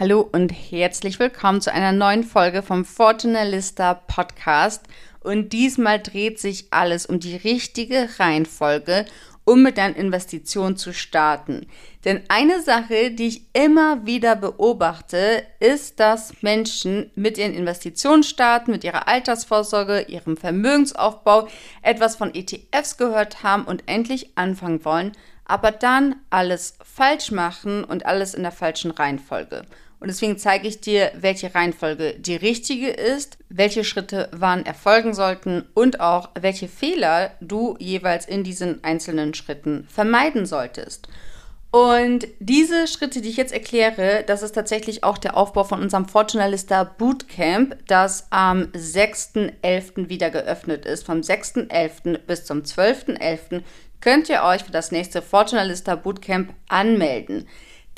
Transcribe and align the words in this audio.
Hallo 0.00 0.26
und 0.32 0.48
herzlich 0.48 1.18
willkommen 1.18 1.60
zu 1.60 1.70
einer 1.70 1.92
neuen 1.92 2.24
Folge 2.24 2.62
vom 2.62 2.86
Fortunalista 2.86 3.92
Podcast. 3.92 4.86
Und 5.20 5.52
diesmal 5.52 6.00
dreht 6.00 6.40
sich 6.40 6.68
alles 6.70 7.04
um 7.04 7.20
die 7.20 7.36
richtige 7.36 8.08
Reihenfolge, 8.18 9.04
um 9.44 9.62
mit 9.62 9.76
deinen 9.76 9.94
Investitionen 9.94 10.78
zu 10.78 10.94
starten. 10.94 11.66
Denn 12.06 12.22
eine 12.28 12.62
Sache, 12.62 13.10
die 13.10 13.26
ich 13.26 13.42
immer 13.52 14.06
wieder 14.06 14.36
beobachte, 14.36 15.42
ist, 15.58 16.00
dass 16.00 16.40
Menschen 16.40 17.10
mit 17.14 17.36
ihren 17.36 17.52
Investitionen 17.52 18.22
starten, 18.22 18.70
mit 18.70 18.84
ihrer 18.84 19.06
Altersvorsorge, 19.06 20.06
ihrem 20.08 20.38
Vermögensaufbau, 20.38 21.46
etwas 21.82 22.16
von 22.16 22.34
ETFs 22.34 22.96
gehört 22.96 23.42
haben 23.42 23.64
und 23.64 23.82
endlich 23.84 24.30
anfangen 24.38 24.82
wollen, 24.82 25.12
aber 25.44 25.72
dann 25.72 26.16
alles 26.30 26.78
falsch 26.82 27.32
machen 27.32 27.84
und 27.84 28.06
alles 28.06 28.32
in 28.32 28.44
der 28.44 28.52
falschen 28.52 28.92
Reihenfolge. 28.92 29.66
Und 30.00 30.08
deswegen 30.08 30.38
zeige 30.38 30.66
ich 30.66 30.80
dir, 30.80 31.12
welche 31.14 31.54
Reihenfolge 31.54 32.14
die 32.18 32.36
richtige 32.36 32.88
ist, 32.88 33.36
welche 33.50 33.84
Schritte 33.84 34.30
wann 34.32 34.64
erfolgen 34.64 35.12
sollten 35.12 35.66
und 35.74 36.00
auch 36.00 36.30
welche 36.40 36.68
Fehler 36.68 37.32
du 37.42 37.76
jeweils 37.78 38.26
in 38.26 38.42
diesen 38.42 38.82
einzelnen 38.82 39.34
Schritten 39.34 39.86
vermeiden 39.90 40.46
solltest. 40.46 41.08
Und 41.70 42.26
diese 42.40 42.88
Schritte, 42.88 43.20
die 43.20 43.28
ich 43.28 43.36
jetzt 43.36 43.52
erkläre, 43.52 44.24
das 44.26 44.42
ist 44.42 44.52
tatsächlich 44.52 45.04
auch 45.04 45.18
der 45.18 45.36
Aufbau 45.36 45.62
von 45.62 45.80
unserem 45.80 46.08
Fortunalista 46.08 46.82
Bootcamp, 46.82 47.76
das 47.86 48.26
am 48.30 48.62
6.11. 48.72 50.08
wieder 50.08 50.30
geöffnet 50.30 50.84
ist. 50.84 51.06
Vom 51.06 51.20
6.11. 51.20 52.18
bis 52.26 52.44
zum 52.44 52.62
12.11. 52.62 53.62
könnt 54.00 54.28
ihr 54.28 54.42
euch 54.42 54.64
für 54.64 54.72
das 54.72 54.90
nächste 54.90 55.22
Fortunalista 55.22 55.94
Bootcamp 55.94 56.52
anmelden. 56.68 57.46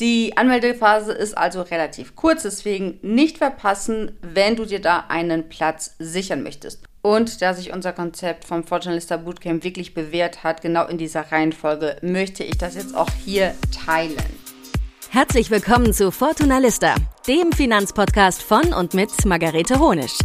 Die 0.01 0.37
Anmeldephase 0.37 1.13
ist 1.13 1.37
also 1.37 1.63
relativ 1.63 2.17
kurz, 2.17 2.43
deswegen 2.43 2.99
nicht 3.03 3.39
verpassen, 3.39 4.19
wenn 4.23 4.57
du 4.57 4.65
dir 4.65 4.81
da 4.81 5.05
einen 5.09 5.49
Platz 5.49 5.95
sichern 5.99 6.43
möchtest. 6.43 6.83
Und 7.03 7.43
da 7.43 7.53
sich 7.53 7.73
unser 7.73 7.93
Konzept 7.93 8.45
vom 8.45 8.65
Fortunalista 8.65 9.17
Bootcamp 9.17 9.65
wirklich 9.65 9.93
bewährt 9.93 10.45
hat, 10.45 10.62
genau 10.62 10.87
in 10.87 10.99
dieser 10.99 11.33
Reihenfolge, 11.33 11.97
möchte 12.01 12.43
ich 12.43 12.59
das 12.59 12.75
jetzt 12.75 12.97
auch 12.97 13.11
hier 13.25 13.55
teilen. 13.87 14.17
Herzlich 15.11 15.51
willkommen 15.51 15.93
zu 15.93 16.11
Fortunalista, 16.11 16.95
dem 17.29 17.53
Finanzpodcast 17.53 18.43
von 18.43 18.73
und 18.73 18.95
mit 18.95 19.11
Margarete 19.27 19.79
Honisch. 19.79 20.19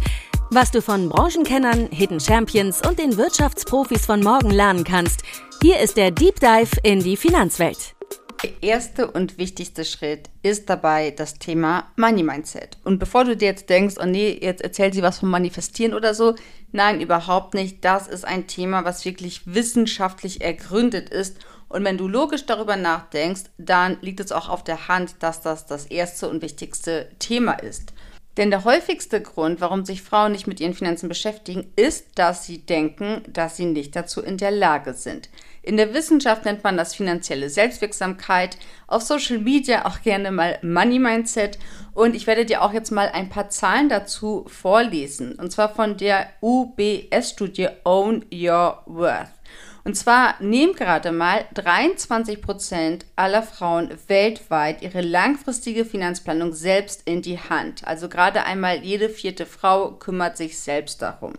Was 0.50 0.70
du 0.70 0.80
von 0.80 1.10
Branchenkennern, 1.10 1.88
Hidden 1.90 2.20
Champions 2.20 2.80
und 2.88 2.98
den 2.98 3.18
Wirtschaftsprofis 3.18 4.06
von 4.06 4.22
morgen 4.22 4.50
lernen 4.50 4.84
kannst, 4.84 5.22
hier 5.60 5.78
ist 5.80 5.98
der 5.98 6.10
Deep 6.10 6.40
Dive 6.40 6.70
in 6.84 7.00
die 7.00 7.18
Finanzwelt. 7.18 7.97
Der 8.42 8.62
erste 8.62 9.10
und 9.10 9.36
wichtigste 9.36 9.84
Schritt 9.84 10.30
ist 10.44 10.70
dabei 10.70 11.10
das 11.10 11.40
Thema 11.40 11.90
Money 11.96 12.22
Mindset. 12.22 12.78
Und 12.84 13.00
bevor 13.00 13.24
du 13.24 13.36
dir 13.36 13.46
jetzt 13.46 13.68
denkst, 13.68 13.96
oh 14.00 14.06
nee, 14.06 14.38
jetzt 14.40 14.62
erzählt 14.62 14.94
sie 14.94 15.02
was 15.02 15.18
vom 15.18 15.30
Manifestieren 15.30 15.92
oder 15.92 16.14
so, 16.14 16.36
nein, 16.70 17.00
überhaupt 17.00 17.54
nicht. 17.54 17.84
Das 17.84 18.06
ist 18.06 18.24
ein 18.24 18.46
Thema, 18.46 18.84
was 18.84 19.04
wirklich 19.04 19.42
wissenschaftlich 19.52 20.40
ergründet 20.40 21.08
ist. 21.08 21.38
Und 21.68 21.84
wenn 21.84 21.98
du 21.98 22.06
logisch 22.06 22.46
darüber 22.46 22.76
nachdenkst, 22.76 23.42
dann 23.58 23.98
liegt 24.02 24.20
es 24.20 24.30
auch 24.30 24.48
auf 24.48 24.62
der 24.62 24.86
Hand, 24.86 25.16
dass 25.18 25.42
das 25.42 25.66
das 25.66 25.86
erste 25.86 26.28
und 26.28 26.40
wichtigste 26.40 27.10
Thema 27.18 27.54
ist. 27.54 27.92
Denn 28.38 28.50
der 28.50 28.62
häufigste 28.62 29.20
Grund, 29.20 29.60
warum 29.60 29.84
sich 29.84 30.00
Frauen 30.00 30.30
nicht 30.30 30.46
mit 30.46 30.60
ihren 30.60 30.72
Finanzen 30.72 31.08
beschäftigen, 31.08 31.72
ist, 31.74 32.06
dass 32.14 32.46
sie 32.46 32.64
denken, 32.64 33.20
dass 33.26 33.56
sie 33.56 33.66
nicht 33.66 33.96
dazu 33.96 34.22
in 34.22 34.38
der 34.38 34.52
Lage 34.52 34.94
sind. 34.94 35.28
In 35.60 35.76
der 35.76 35.92
Wissenschaft 35.92 36.44
nennt 36.44 36.62
man 36.62 36.76
das 36.76 36.94
finanzielle 36.94 37.50
Selbstwirksamkeit, 37.50 38.56
auf 38.86 39.02
Social 39.02 39.38
Media 39.38 39.86
auch 39.86 40.02
gerne 40.02 40.30
mal 40.30 40.60
Money 40.62 41.00
Mindset 41.00 41.58
und 41.94 42.14
ich 42.14 42.28
werde 42.28 42.46
dir 42.46 42.62
auch 42.62 42.72
jetzt 42.72 42.92
mal 42.92 43.08
ein 43.08 43.28
paar 43.28 43.50
Zahlen 43.50 43.88
dazu 43.88 44.46
vorlesen 44.46 45.34
und 45.34 45.50
zwar 45.50 45.74
von 45.74 45.96
der 45.96 46.28
UBS-Studie 46.40 47.68
Own 47.84 48.24
Your 48.32 48.82
Worth. 48.86 49.37
Und 49.88 49.94
zwar 49.94 50.34
nehmen 50.42 50.74
gerade 50.74 51.12
mal 51.12 51.46
23 51.54 52.42
Prozent 52.42 53.06
aller 53.16 53.42
Frauen 53.42 53.88
weltweit 54.06 54.82
ihre 54.82 55.00
langfristige 55.00 55.86
Finanzplanung 55.86 56.52
selbst 56.52 57.04
in 57.06 57.22
die 57.22 57.38
Hand. 57.38 57.86
Also 57.86 58.10
gerade 58.10 58.44
einmal 58.44 58.84
jede 58.84 59.08
vierte 59.08 59.46
Frau 59.46 59.92
kümmert 59.92 60.36
sich 60.36 60.58
selbst 60.58 61.00
darum. 61.00 61.32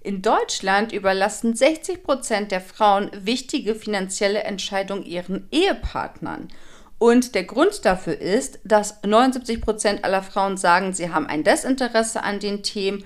In 0.00 0.22
Deutschland 0.22 0.92
überlassen 0.92 1.56
60 1.56 2.04
Prozent 2.04 2.52
der 2.52 2.60
Frauen 2.60 3.10
wichtige 3.14 3.74
finanzielle 3.74 4.44
Entscheidungen 4.44 5.04
ihren 5.04 5.48
Ehepartnern. 5.50 6.52
Und 6.98 7.34
der 7.34 7.42
Grund 7.42 7.84
dafür 7.84 8.16
ist, 8.16 8.60
dass 8.62 9.02
79 9.02 9.60
Prozent 9.60 10.04
aller 10.04 10.22
Frauen 10.22 10.56
sagen, 10.56 10.92
sie 10.92 11.10
haben 11.10 11.26
ein 11.26 11.42
Desinteresse 11.42 12.22
an 12.22 12.38
den 12.38 12.62
Themen 12.62 13.04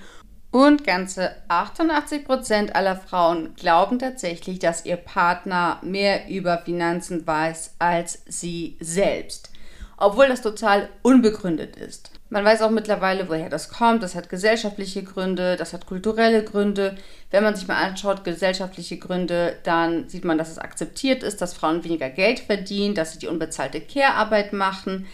und 0.51 0.85
ganze 0.85 1.31
88 1.49 2.25
Prozent 2.25 2.75
aller 2.75 2.95
Frauen 2.95 3.53
glauben 3.55 3.99
tatsächlich, 3.99 4.59
dass 4.59 4.85
ihr 4.85 4.97
Partner 4.97 5.79
mehr 5.83 6.29
über 6.29 6.59
Finanzen 6.59 7.27
weiß 7.27 7.75
als 7.79 8.23
sie 8.27 8.77
selbst. 8.79 9.51
Obwohl 9.97 10.27
das 10.27 10.41
total 10.41 10.89
unbegründet 11.01 11.75
ist. 11.75 12.11
Man 12.29 12.43
weiß 12.43 12.61
auch 12.61 12.71
mittlerweile, 12.71 13.29
woher 13.29 13.49
das 13.49 13.69
kommt. 13.69 14.03
Das 14.03 14.13
hat 14.13 14.29
gesellschaftliche 14.29 15.01
Gründe, 15.01 15.55
das 15.55 15.71
hat 15.71 15.85
kulturelle 15.85 16.43
Gründe. 16.43 16.97
Wenn 17.31 17.43
man 17.43 17.55
sich 17.55 17.67
mal 17.67 17.81
anschaut, 17.81 18.25
gesellschaftliche 18.25 18.97
Gründe, 18.97 19.55
dann 19.63 20.09
sieht 20.09 20.25
man, 20.25 20.37
dass 20.37 20.51
es 20.51 20.59
akzeptiert 20.59 21.23
ist, 21.23 21.41
dass 21.41 21.53
Frauen 21.53 21.85
weniger 21.85 22.09
Geld 22.09 22.39
verdienen, 22.39 22.95
dass 22.95 23.13
sie 23.13 23.19
die 23.19 23.27
unbezahlte 23.27 23.79
Care-Arbeit 23.79 24.51
machen. 24.51 25.07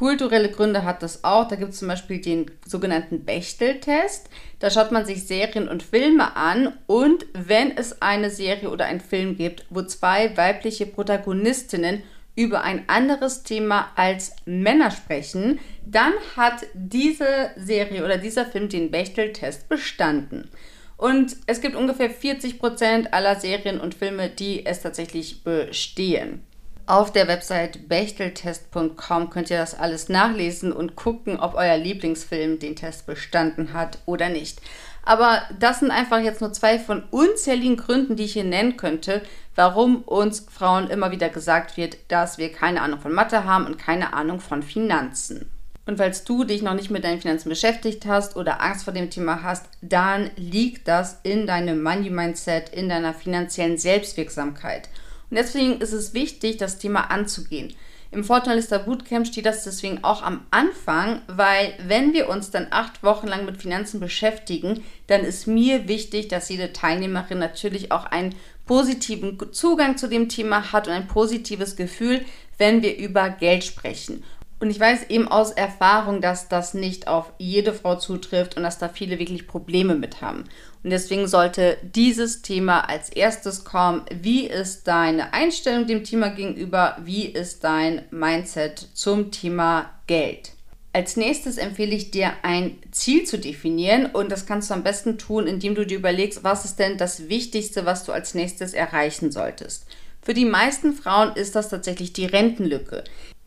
Kulturelle 0.00 0.48
Gründe 0.48 0.84
hat 0.84 1.02
das 1.02 1.24
auch. 1.24 1.46
Da 1.46 1.56
gibt 1.56 1.74
es 1.74 1.80
zum 1.80 1.88
Beispiel 1.88 2.22
den 2.22 2.50
sogenannten 2.64 3.26
Bechtel-Test. 3.26 4.30
Da 4.58 4.70
schaut 4.70 4.92
man 4.92 5.04
sich 5.04 5.26
Serien 5.26 5.68
und 5.68 5.82
Filme 5.82 6.36
an 6.36 6.72
und 6.86 7.26
wenn 7.34 7.76
es 7.76 8.00
eine 8.00 8.30
Serie 8.30 8.70
oder 8.70 8.86
einen 8.86 9.02
Film 9.02 9.36
gibt, 9.36 9.66
wo 9.68 9.82
zwei 9.82 10.34
weibliche 10.38 10.86
Protagonistinnen 10.86 12.02
über 12.34 12.62
ein 12.62 12.88
anderes 12.88 13.42
Thema 13.42 13.90
als 13.94 14.34
Männer 14.46 14.90
sprechen, 14.90 15.60
dann 15.84 16.14
hat 16.34 16.64
diese 16.72 17.50
Serie 17.56 18.02
oder 18.02 18.16
dieser 18.16 18.46
Film 18.46 18.70
den 18.70 18.90
Bechtel-Test 18.90 19.68
bestanden. 19.68 20.48
Und 20.96 21.36
es 21.46 21.60
gibt 21.60 21.76
ungefähr 21.76 22.10
40% 22.10 23.10
aller 23.10 23.38
Serien 23.38 23.78
und 23.78 23.94
Filme, 23.94 24.30
die 24.30 24.64
es 24.64 24.80
tatsächlich 24.80 25.44
bestehen. 25.44 26.40
Auf 26.86 27.12
der 27.12 27.28
Website 27.28 27.88
bechteltest.com 27.88 29.30
könnt 29.30 29.50
ihr 29.50 29.58
das 29.58 29.78
alles 29.78 30.08
nachlesen 30.08 30.72
und 30.72 30.96
gucken, 30.96 31.38
ob 31.38 31.54
euer 31.54 31.76
Lieblingsfilm 31.76 32.58
den 32.58 32.76
Test 32.76 33.06
bestanden 33.06 33.72
hat 33.72 33.98
oder 34.06 34.28
nicht. 34.28 34.60
Aber 35.04 35.42
das 35.58 35.80
sind 35.80 35.90
einfach 35.90 36.20
jetzt 36.20 36.40
nur 36.40 36.52
zwei 36.52 36.78
von 36.78 37.04
unzähligen 37.10 37.76
Gründen, 37.76 38.16
die 38.16 38.24
ich 38.24 38.34
hier 38.34 38.44
nennen 38.44 38.76
könnte, 38.76 39.22
warum 39.54 40.02
uns 40.02 40.40
Frauen 40.40 40.88
immer 40.88 41.10
wieder 41.10 41.28
gesagt 41.28 41.76
wird, 41.76 41.96
dass 42.08 42.38
wir 42.38 42.52
keine 42.52 42.82
Ahnung 42.82 43.00
von 43.00 43.12
Mathe 43.12 43.44
haben 43.44 43.66
und 43.66 43.78
keine 43.78 44.12
Ahnung 44.12 44.40
von 44.40 44.62
Finanzen. 44.62 45.50
Und 45.86 45.96
falls 45.96 46.24
du 46.24 46.44
dich 46.44 46.62
noch 46.62 46.74
nicht 46.74 46.90
mit 46.90 47.04
deinen 47.04 47.20
Finanzen 47.20 47.48
beschäftigt 47.48 48.06
hast 48.06 48.36
oder 48.36 48.62
Angst 48.62 48.84
vor 48.84 48.92
dem 48.92 49.10
Thema 49.10 49.42
hast, 49.42 49.66
dann 49.80 50.30
liegt 50.36 50.86
das 50.86 51.18
in 51.22 51.46
deinem 51.46 51.82
Money 51.82 52.10
Mindset, 52.10 52.68
in 52.68 52.88
deiner 52.88 53.14
finanziellen 53.14 53.78
Selbstwirksamkeit. 53.78 54.88
Und 55.30 55.36
deswegen 55.36 55.80
ist 55.80 55.92
es 55.92 56.12
wichtig, 56.12 56.56
das 56.56 56.78
Thema 56.78 57.10
anzugehen. 57.10 57.74
Im 58.12 58.24
Fortunalista 58.24 58.78
Bootcamp 58.78 59.24
steht 59.24 59.46
das 59.46 59.62
deswegen 59.62 60.02
auch 60.02 60.22
am 60.22 60.44
Anfang, 60.50 61.22
weil 61.28 61.74
wenn 61.86 62.12
wir 62.12 62.28
uns 62.28 62.50
dann 62.50 62.66
acht 62.70 63.04
Wochen 63.04 63.28
lang 63.28 63.44
mit 63.44 63.62
Finanzen 63.62 64.00
beschäftigen, 64.00 64.82
dann 65.06 65.20
ist 65.20 65.46
mir 65.46 65.86
wichtig, 65.86 66.26
dass 66.26 66.48
jede 66.48 66.72
Teilnehmerin 66.72 67.38
natürlich 67.38 67.92
auch 67.92 68.06
einen 68.06 68.34
positiven 68.66 69.38
Zugang 69.52 69.96
zu 69.96 70.08
dem 70.08 70.28
Thema 70.28 70.72
hat 70.72 70.88
und 70.88 70.92
ein 70.92 71.06
positives 71.06 71.76
Gefühl, 71.76 72.24
wenn 72.58 72.82
wir 72.82 72.96
über 72.96 73.30
Geld 73.30 73.62
sprechen. 73.62 74.24
Und 74.58 74.70
ich 74.70 74.78
weiß 74.78 75.08
eben 75.08 75.26
aus 75.26 75.52
Erfahrung, 75.52 76.20
dass 76.20 76.48
das 76.48 76.74
nicht 76.74 77.08
auf 77.08 77.32
jede 77.38 77.72
Frau 77.72 77.96
zutrifft 77.96 78.56
und 78.56 78.62
dass 78.62 78.78
da 78.78 78.88
viele 78.88 79.18
wirklich 79.18 79.46
Probleme 79.46 79.94
mit 79.94 80.20
haben. 80.20 80.44
Und 80.82 80.90
deswegen 80.90 81.28
sollte 81.28 81.76
dieses 81.82 82.42
Thema 82.42 82.88
als 82.88 83.10
erstes 83.10 83.64
kommen. 83.64 84.04
Wie 84.10 84.46
ist 84.46 84.88
deine 84.88 85.34
Einstellung 85.34 85.86
dem 85.86 86.04
Thema 86.04 86.28
gegenüber? 86.28 86.96
Wie 87.04 87.26
ist 87.26 87.64
dein 87.64 88.02
Mindset 88.10 88.88
zum 88.94 89.30
Thema 89.30 89.90
Geld? 90.06 90.52
Als 90.92 91.16
nächstes 91.16 91.56
empfehle 91.56 91.94
ich 91.94 92.10
dir, 92.10 92.32
ein 92.42 92.78
Ziel 92.90 93.24
zu 93.24 93.38
definieren 93.38 94.06
und 94.06 94.32
das 94.32 94.46
kannst 94.46 94.70
du 94.70 94.74
am 94.74 94.82
besten 94.82 95.18
tun, 95.18 95.46
indem 95.46 95.76
du 95.76 95.86
dir 95.86 95.98
überlegst, 95.98 96.42
was 96.42 96.64
ist 96.64 96.80
denn 96.80 96.98
das 96.98 97.28
Wichtigste, 97.28 97.86
was 97.86 98.04
du 98.04 98.12
als 98.12 98.34
nächstes 98.34 98.72
erreichen 98.72 99.30
solltest. 99.30 99.86
Für 100.20 100.34
die 100.34 100.44
meisten 100.44 100.92
Frauen 100.92 101.36
ist 101.36 101.54
das 101.54 101.68
tatsächlich 101.68 102.12
die 102.12 102.26
Rentenlücke. 102.26 103.04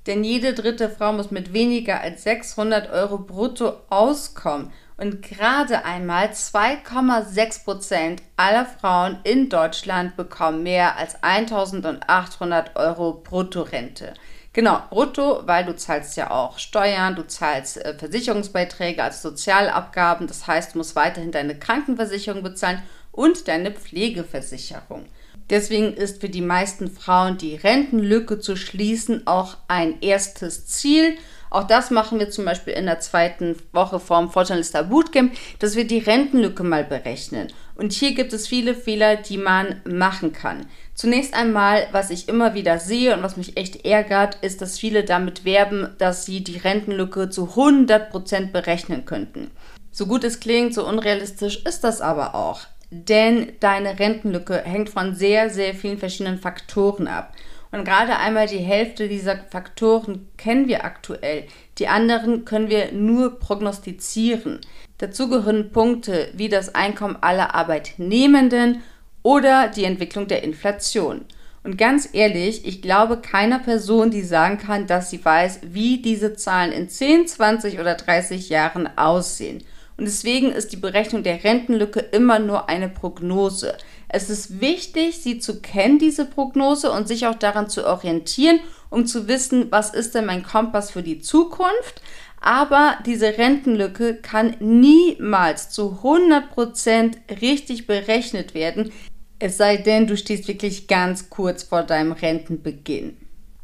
Denn 0.08 0.24
jede 0.24 0.54
dritte 0.54 0.90
Frau 0.90 1.14
muss 1.14 1.32
mit 1.32 1.54
weniger 1.54 2.02
als 2.02 2.24
600 2.24 2.92
Euro 2.92 3.18
brutto 3.18 3.74
auskommen. 3.90 4.72
Und 4.98 5.22
gerade 5.22 5.86
einmal 5.86 6.28
2,6 6.28 7.64
Prozent 7.64 8.22
aller 8.38 8.66
Frauen 8.66 9.18
in 9.24 9.50
Deutschland 9.50 10.16
bekommen 10.16 10.64
mehr 10.64 10.98
als 10.98 11.22
1800 11.24 12.76
Euro 12.76 13.14
Bruttorente. 13.14 14.14
Genau, 14.54 14.84
brutto, 14.92 15.42
weil 15.48 15.66
du 15.66 15.76
zahlst 15.76 16.16
ja 16.16 16.30
auch 16.30 16.60
Steuern, 16.60 17.16
du 17.16 17.26
zahlst 17.26 17.84
äh, 17.84 17.98
Versicherungsbeiträge 17.98 19.02
als 19.02 19.24
Sozialabgaben, 19.24 20.28
das 20.28 20.46
heißt, 20.46 20.74
du 20.74 20.78
musst 20.78 20.96
weiterhin 20.96 21.32
deine 21.32 21.58
Krankenversicherung 21.58 22.44
bezahlen 22.44 22.84
und 23.12 23.48
deine 23.48 23.72
Pflegeversicherung. 23.72 25.08
Deswegen 25.50 25.94
ist 25.94 26.22
für 26.22 26.30
die 26.30 26.42
meisten 26.42 26.90
Frauen 26.90 27.40
die 27.40 27.56
Rentenlücke 27.56 28.40
zu 28.40 28.56
schließen 28.56 29.26
auch 29.26 29.58
ein 29.68 30.00
erstes 30.02 30.68
Ziel. 30.68 31.18
Auch 31.54 31.66
das 31.66 31.92
machen 31.92 32.18
wir 32.18 32.32
zum 32.32 32.46
Beispiel 32.46 32.74
in 32.74 32.88
der 32.88 33.00
zweiten 33.00 33.56
Woche 33.74 34.00
vom 34.00 34.32
Fortunalista 34.32 34.82
Bootcamp, 34.82 35.34
dass 35.60 35.76
wir 35.76 35.86
die 35.86 36.00
Rentenlücke 36.00 36.64
mal 36.64 36.84
berechnen. 36.84 37.54
Und 37.76 37.94
hier 37.94 38.16
gibt 38.16 38.34
es 38.34 38.48
viele 38.48 38.74
Fehler, 38.74 39.18
die 39.18 39.38
man 39.38 39.80
machen 39.86 40.34
kann. 40.34 40.66
Zunächst 40.96 41.36
einmal, 41.36 41.88
was 41.92 42.10
ich 42.10 42.28
immer 42.28 42.56
wieder 42.56 42.80
sehe 42.80 43.16
und 43.16 43.22
was 43.22 43.38
mich 43.38 43.56
echt 43.56 43.86
ärgert, 43.86 44.40
ist, 44.42 44.64
dass 44.64 44.80
viele 44.80 45.04
damit 45.04 45.46
werben, 45.46 45.90
dass 46.00 46.26
sie 46.26 46.44
die 46.44 46.58
Rentenlücke 46.58 47.30
zu 47.30 47.50
100% 47.50 48.52
berechnen 48.52 49.06
könnten. 49.06 49.52
So 49.92 50.08
gut 50.08 50.24
es 50.24 50.40
klingt, 50.40 50.74
so 50.74 50.88
unrealistisch 50.88 51.64
ist 51.66 51.84
das 51.84 52.02
aber 52.02 52.34
auch. 52.34 52.62
Denn 52.90 53.54
deine 53.60 54.00
Rentenlücke 54.00 54.58
hängt 54.64 54.90
von 54.90 55.14
sehr, 55.14 55.52
sehr 55.52 55.76
vielen 55.76 56.00
verschiedenen 56.00 56.40
Faktoren 56.40 57.08
ab. 57.08 57.32
Und 57.74 57.86
gerade 57.86 58.18
einmal 58.18 58.46
die 58.46 58.60
Hälfte 58.60 59.08
dieser 59.08 59.36
Faktoren 59.50 60.28
kennen 60.38 60.68
wir 60.68 60.86
aktuell. 60.86 61.46
Die 61.80 61.88
anderen 61.88 62.46
können 62.46 62.70
wir 62.70 62.92
nur 62.92 63.40
prognostizieren. 63.40 64.62
Dazu 65.00 65.28
gehören 65.28 65.72
Punkte 65.72 66.30
wie 66.34 66.50
das 66.50 66.76
Einkommen 66.76 67.18
aller 67.20 67.56
Arbeitnehmenden 67.56 68.84
oder 69.24 69.70
die 69.70 69.86
Entwicklung 69.86 70.28
der 70.28 70.44
Inflation. 70.44 71.26
Und 71.64 71.80
ganz 71.80 72.10
ehrlich, 72.14 72.64
ich 72.68 72.84
glaube 72.84 73.18
keiner 73.18 73.58
Person, 73.58 74.12
die 74.12 74.22
sagen 74.22 74.60
kann, 74.60 74.86
dass 74.86 75.10
sie 75.10 75.26
weiß, 75.26 75.62
wie 75.64 76.00
diese 76.00 76.36
Zahlen 76.36 76.72
in 76.72 76.90
10, 76.90 77.26
20 77.26 77.80
oder 77.80 77.96
30 77.96 78.50
Jahren 78.50 78.88
aussehen. 79.00 79.64
Und 79.98 80.06
deswegen 80.06 80.52
ist 80.52 80.74
die 80.74 80.78
Berechnung 80.78 81.24
der 81.24 81.44
Rentenlücke 81.44 82.02
immer 82.02 82.38
nur 82.38 82.70
eine 82.70 82.90
Prognose. 82.90 83.78
Es 84.16 84.30
ist 84.30 84.62
wichtig, 84.62 85.24
sie 85.24 85.40
zu 85.40 85.60
kennen, 85.60 85.98
diese 85.98 86.26
Prognose, 86.26 86.92
und 86.92 87.08
sich 87.08 87.26
auch 87.26 87.34
daran 87.34 87.68
zu 87.68 87.84
orientieren, 87.84 88.60
um 88.92 89.08
zu 89.08 89.28
wissen, 89.28 89.72
was 89.72 89.92
ist 89.92 90.14
denn 90.14 90.28
mein 90.28 90.44
Kompass 90.44 90.92
für 90.92 91.02
die 91.02 91.20
Zukunft. 91.20 92.00
Aber 92.40 93.00
diese 93.08 93.40
Rentenlücke 93.40 94.18
kann 94.18 94.56
niemals 94.60 95.72
zu 95.72 96.00
100% 96.04 97.42
richtig 97.42 97.88
berechnet 97.88 98.54
werden, 98.54 98.92
es 99.40 99.58
sei 99.58 99.78
denn, 99.78 100.06
du 100.06 100.16
stehst 100.16 100.48
wirklich 100.48 100.88
ganz 100.88 101.32
kurz 101.32 101.64
vor 101.64 101.82
deinem 101.82 102.12
Rentenbeginn. 102.12 103.18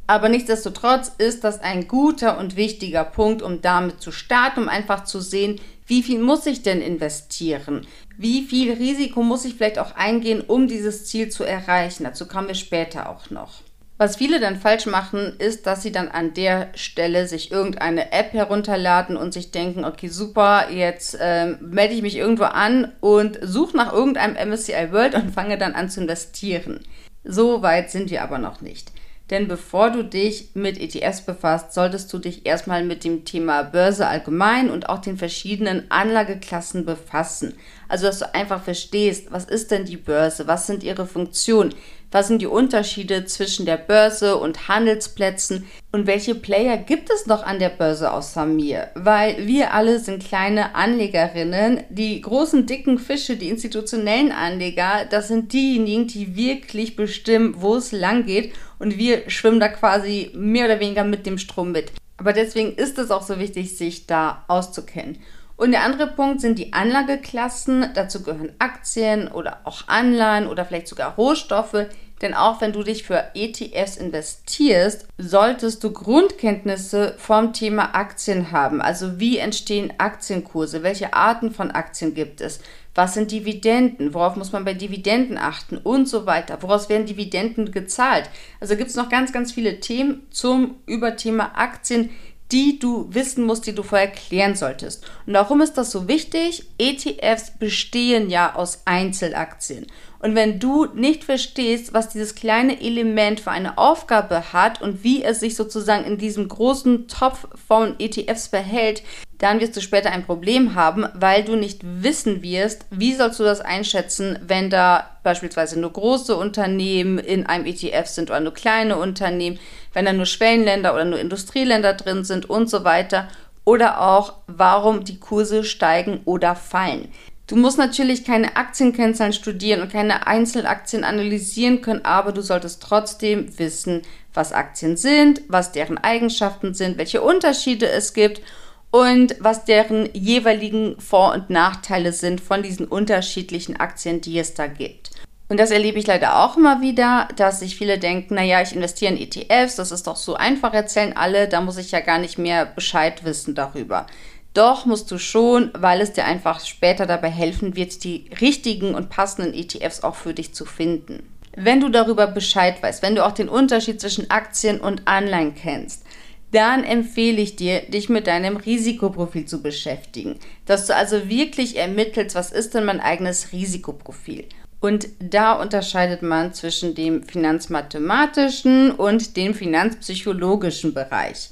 Aber 0.07 0.29
nichtsdestotrotz 0.29 1.11
ist 1.19 1.43
das 1.43 1.61
ein 1.61 1.87
guter 1.87 2.39
und 2.39 2.55
wichtiger 2.55 3.03
Punkt, 3.03 3.43
um 3.43 3.61
damit 3.61 4.01
zu 4.01 4.11
starten, 4.11 4.63
um 4.63 4.67
einfach 4.69 5.03
zu 5.03 5.21
sehen, 5.21 5.61
wie 5.85 6.01
viel 6.01 6.19
muss 6.19 6.47
ich 6.47 6.63
denn 6.63 6.81
investieren? 6.81 7.85
Wie 8.21 8.41
viel 8.41 8.73
Risiko 8.73 9.23
muss 9.23 9.45
ich 9.45 9.55
vielleicht 9.55 9.79
auch 9.79 9.95
eingehen, 9.95 10.41
um 10.45 10.67
dieses 10.67 11.05
Ziel 11.05 11.29
zu 11.29 11.45
erreichen? 11.45 12.03
Dazu 12.03 12.27
kommen 12.27 12.49
wir 12.49 12.55
später 12.55 13.07
auch 13.07 13.29
noch. 13.29 13.61
Was 13.97 14.17
viele 14.17 14.41
dann 14.41 14.59
falsch 14.59 14.87
machen, 14.87 15.37
ist, 15.39 15.65
dass 15.65 15.83
sie 15.83 15.93
dann 15.93 16.09
an 16.09 16.33
der 16.33 16.67
Stelle 16.75 17.27
sich 17.27 17.49
irgendeine 17.49 18.11
App 18.11 18.33
herunterladen 18.33 19.15
und 19.15 19.33
sich 19.33 19.51
denken, 19.51 19.85
okay, 19.85 20.09
super, 20.09 20.69
jetzt 20.69 21.17
ähm, 21.21 21.59
melde 21.61 21.93
ich 21.93 22.01
mich 22.01 22.17
irgendwo 22.17 22.43
an 22.43 22.91
und 22.99 23.39
suche 23.41 23.77
nach 23.77 23.93
irgendeinem 23.93 24.49
MSCI 24.49 24.91
World 24.91 25.15
und 25.15 25.33
fange 25.33 25.57
dann 25.57 25.73
an 25.73 25.89
zu 25.89 26.01
investieren. 26.01 26.81
So 27.23 27.61
weit 27.61 27.89
sind 27.89 28.09
wir 28.09 28.21
aber 28.21 28.37
noch 28.37 28.59
nicht. 28.59 28.91
Denn 29.29 29.47
bevor 29.47 29.91
du 29.91 30.03
dich 30.03 30.49
mit 30.55 30.79
ETFs 30.79 31.21
befasst, 31.21 31.73
solltest 31.73 32.11
du 32.11 32.17
dich 32.17 32.45
erstmal 32.45 32.83
mit 32.83 33.03
dem 33.03 33.25
Thema 33.25 33.61
Börse 33.63 34.07
allgemein 34.07 34.71
und 34.71 34.89
auch 34.89 34.99
den 34.99 35.17
verschiedenen 35.17 35.89
Anlageklassen 35.89 36.83
befassen. 36.83 37.53
Also, 37.87 38.07
dass 38.07 38.19
du 38.19 38.33
einfach 38.33 38.63
verstehst, 38.63 39.31
was 39.31 39.45
ist 39.45 39.69
denn 39.69 39.85
die 39.85 39.97
Börse, 39.97 40.47
was 40.47 40.65
sind 40.65 40.83
ihre 40.83 41.05
Funktionen, 41.05 41.75
was 42.11 42.27
sind 42.27 42.41
die 42.41 42.47
Unterschiede 42.47 43.25
zwischen 43.25 43.65
der 43.65 43.77
Börse 43.77 44.37
und 44.37 44.67
Handelsplätzen 44.67 45.67
und 45.91 46.07
welche 46.07 46.35
Player 46.35 46.77
gibt 46.77 47.09
es 47.11 47.27
noch 47.27 47.43
an 47.43 47.59
der 47.59 47.69
Börse 47.69 48.11
außer 48.11 48.45
mir? 48.45 48.89
Weil 48.95 49.45
wir 49.45 49.73
alle 49.73 49.99
sind 49.99 50.23
kleine 50.23 50.75
Anlegerinnen. 50.75 51.83
Die 51.89 52.21
großen, 52.21 52.65
dicken 52.65 52.97
Fische, 52.97 53.37
die 53.37 53.49
institutionellen 53.49 54.31
Anleger, 54.31 55.05
das 55.09 55.27
sind 55.27 55.53
diejenigen, 55.53 56.07
die 56.07 56.35
wirklich 56.35 56.95
bestimmen, 56.95 57.55
wo 57.57 57.75
es 57.75 57.91
lang 57.91 58.25
geht 58.25 58.53
und 58.79 58.97
wir 58.97 59.29
schwimmen 59.29 59.59
da 59.59 59.67
quasi 59.67 60.31
mehr 60.33 60.65
oder 60.65 60.79
weniger 60.79 61.03
mit 61.03 61.25
dem 61.25 61.37
Strom 61.37 61.71
mit. 61.71 61.91
Aber 62.17 62.33
deswegen 62.33 62.73
ist 62.73 62.97
es 62.97 63.11
auch 63.11 63.23
so 63.23 63.39
wichtig, 63.39 63.77
sich 63.77 64.05
da 64.05 64.43
auszukennen. 64.47 65.19
Und 65.59 65.71
der 65.73 65.83
andere 65.83 66.07
Punkt 66.07 66.39
sind 66.39 66.57
die 66.57 66.71
Anlageklassen. 66.71 67.89
Dazu 67.93 68.23
gehören 68.23 68.53
Aktien 68.59 69.27
oder 69.27 69.59
auch 69.65 69.89
Anleihen 69.89 70.47
oder 70.47 70.63
vielleicht 70.63 70.87
sogar 70.87 71.15
Rohstoffe. 71.15 71.87
Denn 72.21 72.33
auch 72.33 72.61
wenn 72.61 72.71
du 72.71 72.81
dich 72.81 73.03
für 73.03 73.31
ETFs 73.33 73.97
investierst, 73.97 75.05
solltest 75.17 75.83
du 75.83 75.91
Grundkenntnisse 75.91 77.15
vom 77.17 77.51
Thema 77.51 77.93
Aktien 77.93 78.53
haben. 78.53 78.81
Also 78.81 79.19
wie 79.19 79.37
entstehen 79.37 79.91
Aktienkurse? 79.97 80.81
Welche 80.81 81.13
Arten 81.13 81.51
von 81.51 81.71
Aktien 81.71 82.13
gibt 82.13 82.39
es? 82.39 82.61
Was 82.95 83.13
sind 83.13 83.31
Dividenden? 83.31 84.13
Worauf 84.13 84.37
muss 84.37 84.53
man 84.53 84.63
bei 84.63 84.73
Dividenden 84.73 85.37
achten? 85.37 85.77
Und 85.77 86.07
so 86.07 86.25
weiter. 86.25 86.57
Woraus 86.61 86.87
werden 86.87 87.05
Dividenden 87.05 87.73
gezahlt? 87.73 88.29
Also 88.61 88.77
gibt 88.77 88.91
es 88.91 88.95
noch 88.95 89.09
ganz, 89.09 89.33
ganz 89.33 89.51
viele 89.51 89.81
Themen 89.81 90.25
zum 90.31 90.75
Überthema 90.85 91.51
Aktien, 91.55 92.11
die 92.51 92.79
du 92.79 93.07
wissen 93.13 93.45
musst, 93.45 93.67
die 93.67 93.75
du 93.75 93.83
vorher 93.83 94.07
klären 94.07 94.55
solltest. 94.55 95.05
Und 95.25 95.33
warum 95.33 95.61
ist 95.61 95.73
das 95.73 95.91
so 95.91 96.07
wichtig? 96.07 96.65
ETFs 96.77 97.51
bestehen 97.51 98.29
ja 98.29 98.55
aus 98.55 98.81
Einzelaktien. 98.85 99.85
Und 100.19 100.35
wenn 100.35 100.59
du 100.59 100.85
nicht 100.93 101.23
verstehst, 101.23 101.93
was 101.93 102.09
dieses 102.09 102.35
kleine 102.35 102.81
Element 102.81 103.39
für 103.39 103.51
eine 103.51 103.77
Aufgabe 103.77 104.51
hat 104.51 104.81
und 104.81 105.03
wie 105.03 105.23
es 105.23 105.39
sich 105.39 105.55
sozusagen 105.55 106.03
in 106.03 106.17
diesem 106.17 106.49
großen 106.49 107.07
Topf 107.07 107.47
von 107.67 107.95
ETFs 107.99 108.47
verhält, 108.47 109.01
dann 109.37 109.61
wirst 109.61 109.77
du 109.77 109.81
später 109.81 110.11
ein 110.11 110.25
Problem 110.25 110.75
haben, 110.75 111.07
weil 111.13 111.45
du 111.45 111.55
nicht 111.55 111.79
wissen 111.83 112.43
wirst, 112.43 112.85
wie 112.89 113.15
sollst 113.15 113.39
du 113.39 113.43
das 113.43 113.61
einschätzen, 113.61 114.37
wenn 114.45 114.69
da 114.69 115.09
beispielsweise 115.23 115.79
nur 115.79 115.93
große 115.93 116.35
Unternehmen 116.35 117.17
in 117.17 117.45
einem 117.45 117.65
ETF 117.65 118.07
sind 118.07 118.29
oder 118.29 118.41
nur 118.41 118.53
kleine 118.53 118.97
Unternehmen, 118.97 119.57
wenn 119.93 120.03
da 120.03 120.11
nur 120.11 120.25
Schwellenländer 120.25 120.93
oder 120.93 121.05
nur 121.05 121.19
Industrieländer 121.19 121.93
drin 121.93 122.25
sind 122.25 122.49
und 122.49 122.69
so 122.69 122.83
weiter. 122.83 123.29
Oder 123.63 124.01
auch, 124.01 124.33
warum 124.47 125.05
die 125.05 125.19
Kurse 125.19 125.63
steigen 125.63 126.21
oder 126.25 126.55
fallen. 126.55 127.09
Du 127.49 127.55
musst 127.55 127.79
natürlich 127.79 128.25
keine 128.25 128.57
Aktienkennzahlen 128.57 129.33
studieren 129.33 129.81
und 129.81 129.91
keine 129.91 130.27
Einzelaktien 130.27 131.03
analysieren 131.03 131.81
können, 131.81 132.05
aber 132.05 132.31
du 132.31 132.43
solltest 132.43 132.79
trotzdem 132.83 133.57
wissen, 133.57 134.03
was 134.35 134.53
Aktien 134.53 134.97
sind, 134.97 135.41
was 135.47 135.71
deren 135.71 135.97
Eigenschaften 135.97 136.75
sind, 136.75 136.99
welche 136.99 137.23
Unterschiede 137.23 137.89
es 137.89 138.13
gibt 138.13 138.43
und 138.91 139.35
was 139.39 139.65
deren 139.65 140.07
jeweiligen 140.13 141.01
Vor- 141.01 141.33
und 141.33 141.49
Nachteile 141.49 142.13
sind 142.13 142.39
von 142.39 142.61
diesen 142.61 142.85
unterschiedlichen 142.85 143.77
Aktien, 143.77 144.21
die 144.21 144.37
es 144.37 144.53
da 144.53 144.67
gibt. 144.67 145.09
Und 145.47 145.59
das 145.59 145.71
erlebe 145.71 145.97
ich 145.97 146.05
leider 146.05 146.43
auch 146.43 146.55
immer 146.55 146.81
wieder, 146.81 147.29
dass 147.35 147.61
sich 147.61 147.75
viele 147.75 147.97
denken, 147.97 148.35
naja, 148.35 148.61
ich 148.61 148.75
investiere 148.75 149.15
in 149.15 149.19
ETFs, 149.19 149.75
das 149.75 149.91
ist 149.91 150.05
doch 150.05 150.17
so 150.17 150.35
einfach, 150.35 150.75
erzählen 150.75 151.17
alle, 151.17 151.47
da 151.47 151.61
muss 151.61 151.79
ich 151.79 151.89
ja 151.89 152.01
gar 152.01 152.19
nicht 152.19 152.37
mehr 152.37 152.67
Bescheid 152.67 153.25
wissen 153.25 153.55
darüber. 153.55 154.05
Doch 154.53 154.85
musst 154.85 155.11
du 155.11 155.17
schon, 155.17 155.71
weil 155.73 156.01
es 156.01 156.13
dir 156.13 156.25
einfach 156.25 156.65
später 156.65 157.05
dabei 157.05 157.29
helfen 157.29 157.75
wird, 157.75 158.03
die 158.03 158.29
richtigen 158.41 158.95
und 158.95 159.09
passenden 159.09 159.53
ETFs 159.53 160.03
auch 160.03 160.15
für 160.15 160.33
dich 160.33 160.53
zu 160.53 160.65
finden. 160.65 161.23
Wenn 161.55 161.79
du 161.79 161.89
darüber 161.89 162.27
Bescheid 162.27 162.81
weißt, 162.81 163.01
wenn 163.03 163.15
du 163.15 163.25
auch 163.25 163.31
den 163.31 163.49
Unterschied 163.49 164.01
zwischen 164.01 164.29
Aktien 164.29 164.79
und 164.79 165.07
Anleihen 165.07 165.55
kennst, 165.55 166.03
dann 166.51 166.83
empfehle 166.83 167.41
ich 167.41 167.55
dir, 167.55 167.81
dich 167.81 168.09
mit 168.09 168.27
deinem 168.27 168.57
Risikoprofil 168.57 169.45
zu 169.45 169.61
beschäftigen. 169.61 170.39
Dass 170.65 170.87
du 170.87 170.95
also 170.95 171.29
wirklich 171.29 171.77
ermittelst, 171.77 172.35
was 172.35 172.51
ist 172.51 172.73
denn 172.73 172.85
mein 172.85 172.99
eigenes 172.99 173.51
Risikoprofil. 173.51 174.45
Und 174.79 175.09
da 175.19 175.53
unterscheidet 175.53 176.21
man 176.21 176.53
zwischen 176.53 176.95
dem 176.95 177.23
finanzmathematischen 177.23 178.91
und 178.91 179.35
dem 179.35 179.53
finanzpsychologischen 179.53 180.93
Bereich. 180.93 181.49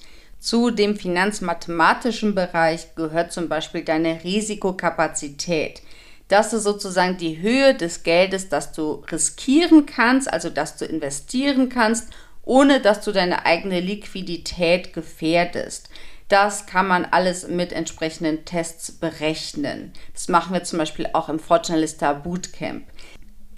Zu 0.47 0.71
dem 0.71 0.95
finanzmathematischen 0.95 2.33
Bereich 2.33 2.95
gehört 2.95 3.33
zum 3.33 3.49
Beispiel 3.49 3.83
deine 3.83 4.23
Risikokapazität. 4.23 5.81
Das 6.29 6.53
ist 6.53 6.63
sozusagen 6.63 7.17
die 7.17 7.41
Höhe 7.41 7.75
des 7.75 8.03
Geldes, 8.03 8.47
das 8.47 8.71
du 8.71 9.03
riskieren 9.11 9.85
kannst, 9.85 10.31
also 10.31 10.49
das 10.49 10.77
du 10.77 10.85
investieren 10.85 11.67
kannst 11.67 12.07
ohne 12.47 12.79
dass 12.79 13.01
du 13.01 13.11
deine 13.11 13.45
eigene 13.45 13.81
Liquidität 13.81 14.93
gefährdest. 14.93 15.89
Das 16.29 16.65
kann 16.65 16.87
man 16.87 17.05
alles 17.05 17.47
mit 17.47 17.73
entsprechenden 17.73 18.45
Tests 18.45 18.91
berechnen. 18.91 19.91
Das 20.13 20.29
machen 20.29 20.53
wir 20.53 20.63
zum 20.63 20.79
Beispiel 20.79 21.09
auch 21.13 21.29
im 21.29 21.39
Fortunalista 21.39 22.13
Bootcamp. 22.13 22.85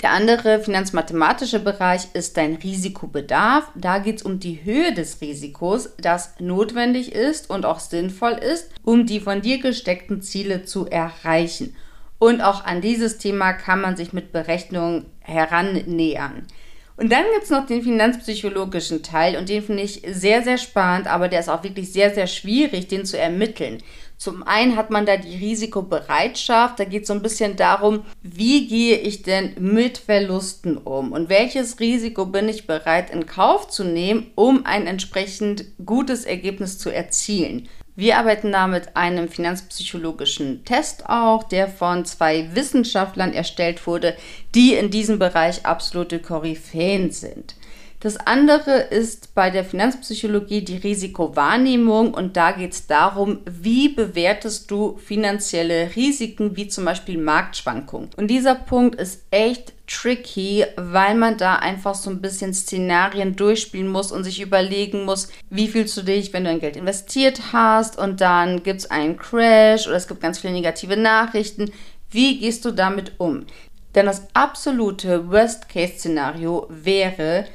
Der 0.01 0.11
andere 0.11 0.61
finanzmathematische 0.61 1.59
Bereich 1.59 2.07
ist 2.13 2.37
dein 2.37 2.55
Risikobedarf. 2.55 3.69
Da 3.75 3.99
geht 3.99 4.17
es 4.17 4.23
um 4.23 4.39
die 4.39 4.63
Höhe 4.63 4.93
des 4.93 5.19
Risikos, 5.19 5.89
das 5.97 6.35
notwendig 6.39 7.11
ist 7.11 7.49
und 7.49 7.65
auch 7.65 7.79
sinnvoll 7.79 8.31
ist, 8.31 8.69
um 8.83 9.05
die 9.05 9.19
von 9.19 9.41
dir 9.41 9.59
gesteckten 9.59 10.21
Ziele 10.21 10.63
zu 10.63 10.87
erreichen. 10.87 11.75
Und 12.17 12.41
auch 12.41 12.63
an 12.63 12.79
dieses 12.79 13.17
Thema 13.17 13.51
kann 13.51 13.81
man 13.81 13.97
sich 13.97 14.13
mit 14.13 14.31
Berechnungen 14.31 15.05
herannähern. 15.19 16.47
Und 16.95 17.11
dann 17.13 17.23
gibt 17.33 17.45
es 17.45 17.49
noch 17.49 17.65
den 17.65 17.81
finanzpsychologischen 17.81 19.03
Teil 19.03 19.37
und 19.37 19.47
den 19.47 19.63
finde 19.63 19.83
ich 19.83 20.01
sehr, 20.05 20.43
sehr 20.43 20.57
spannend, 20.57 21.07
aber 21.07 21.29
der 21.29 21.39
ist 21.39 21.47
auch 21.47 21.63
wirklich 21.63 21.93
sehr, 21.93 22.13
sehr 22.13 22.27
schwierig, 22.27 22.89
den 22.89 23.05
zu 23.05 23.17
ermitteln. 23.17 23.81
Zum 24.19 24.43
einen 24.43 24.75
hat 24.75 24.89
man 24.89 25.05
da 25.05 25.15
die 25.15 25.37
Risikobereitschaft, 25.37 26.77
da 26.77 26.83
geht 26.83 27.03
es 27.03 27.07
so 27.07 27.13
ein 27.13 27.21
bisschen 27.21 27.55
darum, 27.55 28.03
wie 28.21 28.67
gehe 28.67 28.97
ich 28.97 29.23
denn 29.23 29.53
mit 29.57 29.97
Verlusten 29.97 30.75
um 30.75 31.13
und 31.13 31.29
welches 31.29 31.79
Risiko 31.79 32.25
bin 32.25 32.49
ich 32.49 32.67
bereit 32.67 33.11
in 33.11 33.25
Kauf 33.25 33.69
zu 33.69 33.85
nehmen, 33.85 34.29
um 34.35 34.65
ein 34.65 34.87
entsprechend 34.87 35.63
gutes 35.85 36.25
Ergebnis 36.25 36.77
zu 36.77 36.89
erzielen. 36.89 37.69
Wir 37.95 38.17
arbeiten 38.17 38.51
da 38.51 38.67
mit 38.67 38.97
einem 38.97 39.29
finanzpsychologischen 39.29 40.65
Test 40.65 41.09
auch, 41.09 41.43
der 41.43 41.69
von 41.69 42.03
zwei 42.03 42.53
Wissenschaftlern 42.53 43.31
erstellt 43.31 43.87
wurde, 43.87 44.17
die 44.53 44.73
in 44.73 44.91
diesem 44.91 45.17
Bereich 45.17 45.65
absolute 45.65 46.19
Koryphäen 46.19 47.11
sind. 47.11 47.55
Das 48.01 48.15
andere 48.15 48.79
ist 48.79 49.35
bei 49.35 49.49
der 49.49 49.65
Finanzpsychologie 49.65 50.63
die 50.63 50.77
Risikowahrnehmung 50.77 52.13
und 52.13 52.37
da 52.37 52.53
geht 52.53 52.71
es 52.71 52.87
darum, 52.87 53.39
wie 53.45 53.89
bewertest 53.89 54.71
du 54.71 54.97
finanzielle 54.97 55.93
Risiken 55.97 56.55
wie 56.55 56.69
zum 56.69 56.85
Beispiel 56.85 57.17
Marktschwankungen. 57.17 58.09
Und 58.15 58.27
dieser 58.27 58.55
Punkt 58.55 58.95
ist 58.95 59.25
echt 59.31 59.73
tricky, 59.85 60.65
weil 60.77 61.15
man 61.15 61.37
da 61.37 61.55
einfach 61.55 61.93
so 61.93 62.09
ein 62.09 62.21
bisschen 62.21 62.53
Szenarien 62.53 63.35
durchspielen 63.35 63.89
muss 63.89 64.13
und 64.13 64.23
sich 64.23 64.39
überlegen 64.39 65.03
muss, 65.03 65.27
wie 65.49 65.67
fühlst 65.67 65.97
du 65.97 66.03
dich, 66.03 66.31
wenn 66.31 66.45
du 66.45 66.51
ein 66.51 66.61
Geld 66.61 66.77
investiert 66.77 67.51
hast 67.51 67.97
und 67.97 68.21
dann 68.21 68.63
gibt 68.63 68.79
es 68.79 68.89
einen 68.89 69.17
Crash 69.17 69.87
oder 69.87 69.97
es 69.97 70.07
gibt 70.07 70.21
ganz 70.21 70.39
viele 70.39 70.53
negative 70.53 70.95
Nachrichten. 70.95 71.69
Wie 72.09 72.39
gehst 72.39 72.63
du 72.63 72.71
damit 72.71 73.13
um? 73.17 73.45
Denn 73.93 74.05
das 74.05 74.27
absolute 74.33 75.29
Worst-Case-Szenario 75.29 76.67
wäre, 76.69 77.45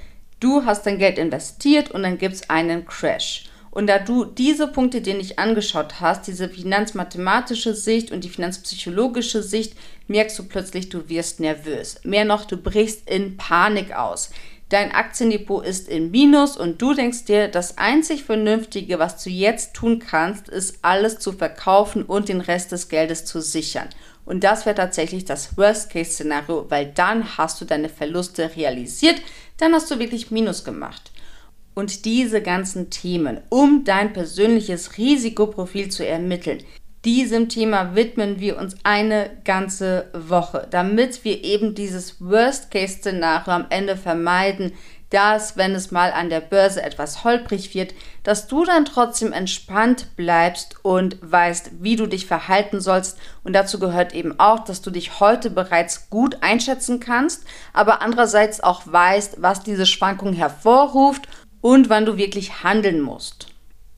Du 0.44 0.66
hast 0.66 0.84
dein 0.84 0.98
Geld 0.98 1.16
investiert 1.16 1.90
und 1.90 2.02
dann 2.02 2.18
gibt 2.18 2.34
es 2.34 2.50
einen 2.50 2.84
Crash. 2.84 3.44
Und 3.70 3.86
da 3.86 3.98
du 3.98 4.26
diese 4.26 4.68
Punkte 4.68 5.00
dir 5.00 5.14
nicht 5.14 5.38
angeschaut 5.38 6.02
hast, 6.02 6.26
diese 6.26 6.50
finanzmathematische 6.50 7.74
Sicht 7.74 8.12
und 8.12 8.24
die 8.24 8.28
finanzpsychologische 8.28 9.42
Sicht, 9.42 9.74
merkst 10.06 10.38
du 10.38 10.42
plötzlich, 10.42 10.90
du 10.90 11.08
wirst 11.08 11.40
nervös. 11.40 11.98
Mehr 12.04 12.26
noch, 12.26 12.44
du 12.44 12.58
brichst 12.58 13.08
in 13.08 13.38
Panik 13.38 13.96
aus. 13.96 14.32
Dein 14.68 14.92
Aktiendepot 14.92 15.64
ist 15.64 15.88
in 15.88 16.10
Minus 16.10 16.58
und 16.58 16.82
du 16.82 16.92
denkst 16.92 17.24
dir, 17.24 17.48
das 17.48 17.78
einzig 17.78 18.24
Vernünftige, 18.24 18.98
was 18.98 19.24
du 19.24 19.30
jetzt 19.30 19.72
tun 19.72 19.98
kannst, 19.98 20.50
ist 20.50 20.80
alles 20.82 21.20
zu 21.20 21.32
verkaufen 21.32 22.02
und 22.02 22.28
den 22.28 22.42
Rest 22.42 22.70
des 22.70 22.90
Geldes 22.90 23.24
zu 23.24 23.40
sichern. 23.40 23.88
Und 24.24 24.44
das 24.44 24.64
wäre 24.66 24.74
tatsächlich 24.74 25.24
das 25.24 25.56
Worst-Case-Szenario, 25.56 26.66
weil 26.70 26.92
dann 26.94 27.36
hast 27.36 27.60
du 27.60 27.64
deine 27.64 27.88
Verluste 27.88 28.56
realisiert, 28.56 29.20
dann 29.58 29.74
hast 29.74 29.90
du 29.90 29.98
wirklich 29.98 30.30
Minus 30.30 30.64
gemacht. 30.64 31.10
Und 31.74 32.04
diese 32.04 32.40
ganzen 32.40 32.90
Themen, 32.90 33.40
um 33.50 33.84
dein 33.84 34.12
persönliches 34.12 34.96
Risikoprofil 34.96 35.90
zu 35.90 36.06
ermitteln, 36.06 36.62
diesem 37.04 37.50
Thema 37.50 37.94
widmen 37.94 38.40
wir 38.40 38.56
uns 38.56 38.76
eine 38.82 39.30
ganze 39.44 40.06
Woche, 40.14 40.66
damit 40.70 41.22
wir 41.24 41.44
eben 41.44 41.74
dieses 41.74 42.18
Worst-Case-Szenario 42.20 43.52
am 43.52 43.66
Ende 43.68 43.96
vermeiden, 43.96 44.72
dass, 45.11 45.56
wenn 45.56 45.75
es 45.75 45.90
mal 45.90 46.12
an 46.12 46.28
der 46.28 46.40
Börse 46.40 46.82
etwas 46.82 47.25
holprig 47.25 47.75
wird, 47.75 47.94
dass 48.23 48.46
du 48.46 48.64
dann 48.64 48.84
trotzdem 48.84 49.32
entspannt 49.32 50.16
bleibst 50.16 50.76
und 50.82 51.18
weißt, 51.20 51.70
wie 51.80 51.96
du 51.96 52.06
dich 52.06 52.26
verhalten 52.26 52.80
sollst. 52.80 53.18
Und 53.44 53.52
dazu 53.52 53.78
gehört 53.78 54.14
eben 54.14 54.38
auch, 54.40 54.64
dass 54.64 54.82
du 54.82 54.90
dich 54.90 55.20
heute 55.20 55.50
bereits 55.50 56.11
gut 56.11 56.38
einschätzen 56.42 57.00
kannst, 57.00 57.44
aber 57.73 58.02
andererseits 58.02 58.61
auch 58.62 58.82
weißt, 58.84 59.37
was 59.38 59.62
diese 59.62 59.87
Schwankung 59.87 60.32
hervorruft 60.32 61.28
und 61.61 61.88
wann 61.88 62.06
du 62.06 62.16
wirklich 62.16 62.64
handeln 62.64 63.00
musst. 63.00 63.49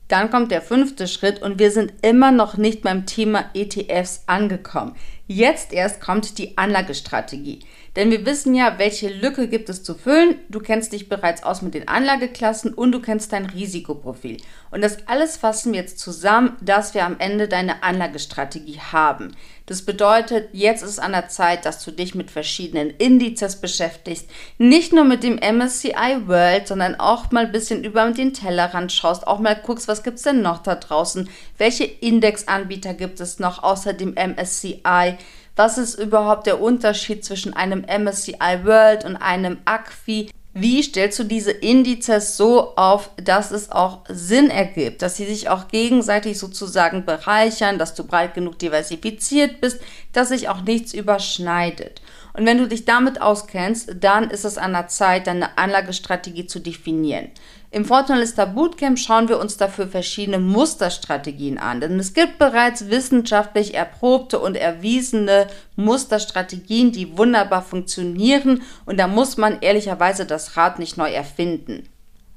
Dann 0.08 0.30
kommt 0.30 0.52
der 0.52 0.62
fünfte 0.62 1.08
Schritt 1.08 1.42
und 1.42 1.58
wir 1.58 1.70
sind 1.70 1.92
immer 2.02 2.30
noch 2.30 2.56
nicht 2.56 2.82
beim 2.82 3.06
Thema 3.06 3.46
ETFs 3.54 4.22
angekommen. 4.26 4.94
Jetzt 5.26 5.72
erst 5.72 6.00
kommt 6.00 6.38
die 6.38 6.56
Anlagestrategie. 6.56 7.64
Denn 7.96 8.10
wir 8.10 8.26
wissen 8.26 8.54
ja, 8.54 8.78
welche 8.78 9.08
Lücke 9.08 9.48
gibt 9.48 9.70
es 9.70 9.82
zu 9.82 9.94
füllen. 9.94 10.36
Du 10.50 10.60
kennst 10.60 10.92
dich 10.92 11.08
bereits 11.08 11.42
aus 11.42 11.62
mit 11.62 11.72
den 11.72 11.88
Anlageklassen 11.88 12.74
und 12.74 12.92
du 12.92 13.00
kennst 13.00 13.32
dein 13.32 13.46
Risikoprofil. 13.46 14.36
Und 14.70 14.82
das 14.82 15.08
alles 15.08 15.38
fassen 15.38 15.72
wir 15.72 15.80
jetzt 15.80 15.98
zusammen, 15.98 16.56
dass 16.60 16.92
wir 16.92 17.06
am 17.06 17.18
Ende 17.18 17.48
deine 17.48 17.82
Anlagestrategie 17.82 18.80
haben. 18.80 19.34
Das 19.64 19.82
bedeutet, 19.82 20.50
jetzt 20.52 20.82
ist 20.82 21.00
an 21.00 21.12
der 21.12 21.28
Zeit, 21.28 21.64
dass 21.64 21.82
du 21.82 21.90
dich 21.90 22.14
mit 22.14 22.30
verschiedenen 22.30 22.90
Indizes 22.90 23.56
beschäftigst. 23.56 24.28
Nicht 24.58 24.92
nur 24.92 25.04
mit 25.04 25.22
dem 25.22 25.36
MSCI 25.36 26.26
World, 26.26 26.68
sondern 26.68 26.96
auch 26.96 27.32
mal 27.32 27.46
ein 27.46 27.52
bisschen 27.52 27.82
über 27.82 28.08
den 28.10 28.34
Tellerrand 28.34 28.92
schaust, 28.92 29.26
auch 29.26 29.40
mal 29.40 29.56
guckst, 29.56 29.88
was 29.88 30.02
gibt 30.02 30.18
es 30.18 30.22
denn 30.22 30.42
noch 30.42 30.62
da 30.62 30.74
draußen? 30.76 31.28
Welche 31.58 31.84
Indexanbieter 31.84 32.94
gibt 32.94 33.20
es 33.20 33.38
noch 33.38 33.62
außer 33.62 33.94
dem 33.94 34.14
MSCI? 34.14 35.16
Was 35.56 35.78
ist 35.78 35.94
überhaupt 35.94 36.46
der 36.46 36.60
Unterschied 36.60 37.24
zwischen 37.24 37.54
einem 37.54 37.80
MSCI 37.80 38.64
World 38.64 39.06
und 39.06 39.16
einem 39.16 39.56
ACFI? 39.64 40.30
Wie 40.52 40.82
stellst 40.82 41.18
du 41.18 41.24
diese 41.24 41.50
Indizes 41.50 42.36
so 42.36 42.76
auf, 42.76 43.10
dass 43.16 43.50
es 43.50 43.72
auch 43.72 44.04
Sinn 44.08 44.50
ergibt, 44.50 45.00
dass 45.00 45.16
sie 45.16 45.24
sich 45.24 45.48
auch 45.48 45.68
gegenseitig 45.68 46.38
sozusagen 46.38 47.06
bereichern, 47.06 47.78
dass 47.78 47.94
du 47.94 48.04
breit 48.04 48.34
genug 48.34 48.58
diversifiziert 48.58 49.62
bist, 49.62 49.80
dass 50.12 50.28
sich 50.28 50.50
auch 50.50 50.60
nichts 50.60 50.92
überschneidet? 50.92 52.02
Und 52.34 52.44
wenn 52.44 52.58
du 52.58 52.68
dich 52.68 52.84
damit 52.84 53.22
auskennst, 53.22 53.96
dann 53.98 54.28
ist 54.30 54.44
es 54.44 54.58
an 54.58 54.72
der 54.72 54.88
Zeit, 54.88 55.26
deine 55.26 55.56
Anlagestrategie 55.56 56.46
zu 56.46 56.58
definieren. 56.60 57.30
Im 57.76 57.84
Fortunalista 57.84 58.46
Bootcamp 58.46 58.98
schauen 58.98 59.28
wir 59.28 59.38
uns 59.38 59.58
dafür 59.58 59.86
verschiedene 59.86 60.38
Musterstrategien 60.38 61.58
an, 61.58 61.82
denn 61.82 61.98
es 61.98 62.14
gibt 62.14 62.38
bereits 62.38 62.88
wissenschaftlich 62.88 63.74
erprobte 63.74 64.38
und 64.38 64.56
erwiesene 64.56 65.46
Musterstrategien, 65.76 66.90
die 66.90 67.18
wunderbar 67.18 67.60
funktionieren 67.60 68.62
und 68.86 68.98
da 68.98 69.06
muss 69.06 69.36
man 69.36 69.60
ehrlicherweise 69.60 70.24
das 70.24 70.56
Rad 70.56 70.78
nicht 70.78 70.96
neu 70.96 71.10
erfinden. 71.10 71.86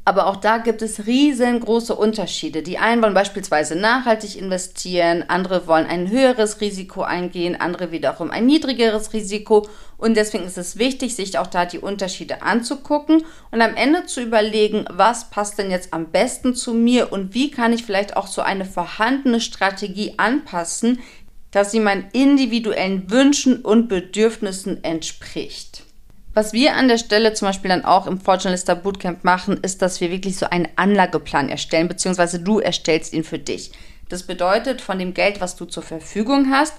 Aber 0.05 0.25
auch 0.25 0.37
da 0.37 0.57
gibt 0.57 0.81
es 0.81 1.05
riesengroße 1.05 1.93
Unterschiede. 1.93 2.63
Die 2.63 2.79
einen 2.79 3.01
wollen 3.03 3.13
beispielsweise 3.13 3.75
nachhaltig 3.75 4.37
investieren, 4.37 5.25
andere 5.27 5.67
wollen 5.67 5.85
ein 5.85 6.09
höheres 6.09 6.61
Risiko 6.61 7.03
eingehen, 7.03 7.59
andere 7.59 7.91
wiederum 7.91 8.31
ein 8.31 8.47
niedrigeres 8.47 9.13
Risiko. 9.13 9.67
Und 9.97 10.15
deswegen 10.15 10.45
ist 10.45 10.57
es 10.57 10.79
wichtig, 10.79 11.15
sich 11.15 11.37
auch 11.37 11.47
da 11.47 11.65
die 11.65 11.79
Unterschiede 11.79 12.41
anzugucken 12.41 13.23
und 13.51 13.61
am 13.61 13.75
Ende 13.75 14.05
zu 14.05 14.21
überlegen, 14.21 14.85
was 14.89 15.29
passt 15.29 15.59
denn 15.59 15.69
jetzt 15.69 15.93
am 15.93 16.09
besten 16.09 16.55
zu 16.55 16.73
mir 16.73 17.11
und 17.11 17.35
wie 17.35 17.51
kann 17.51 17.73
ich 17.73 17.83
vielleicht 17.83 18.17
auch 18.17 18.27
so 18.27 18.41
eine 18.41 18.65
vorhandene 18.65 19.41
Strategie 19.41 20.13
anpassen, 20.17 20.99
dass 21.51 21.71
sie 21.71 21.79
meinen 21.79 22.09
individuellen 22.13 23.11
Wünschen 23.11 23.61
und 23.61 23.89
Bedürfnissen 23.89 24.83
entspricht. 24.83 25.83
Was 26.33 26.53
wir 26.53 26.75
an 26.75 26.87
der 26.87 26.99
Stelle 26.99 27.33
zum 27.33 27.47
Beispiel 27.47 27.69
dann 27.69 27.85
auch 27.85 28.05
im 28.05 28.21
Fortunalista 28.21 28.75
Bootcamp 28.75 29.23
machen, 29.23 29.59
ist, 29.61 29.81
dass 29.81 29.99
wir 29.99 30.11
wirklich 30.11 30.37
so 30.37 30.45
einen 30.45 30.67
Anlageplan 30.75 31.49
erstellen, 31.49 31.87
beziehungsweise 31.87 32.39
du 32.39 32.59
erstellst 32.59 33.13
ihn 33.13 33.23
für 33.23 33.39
dich. 33.39 33.71
Das 34.09 34.23
bedeutet, 34.23 34.81
von 34.81 34.99
dem 34.99 35.13
Geld, 35.13 35.41
was 35.41 35.55
du 35.55 35.65
zur 35.65 35.83
Verfügung 35.83 36.51
hast, 36.51 36.75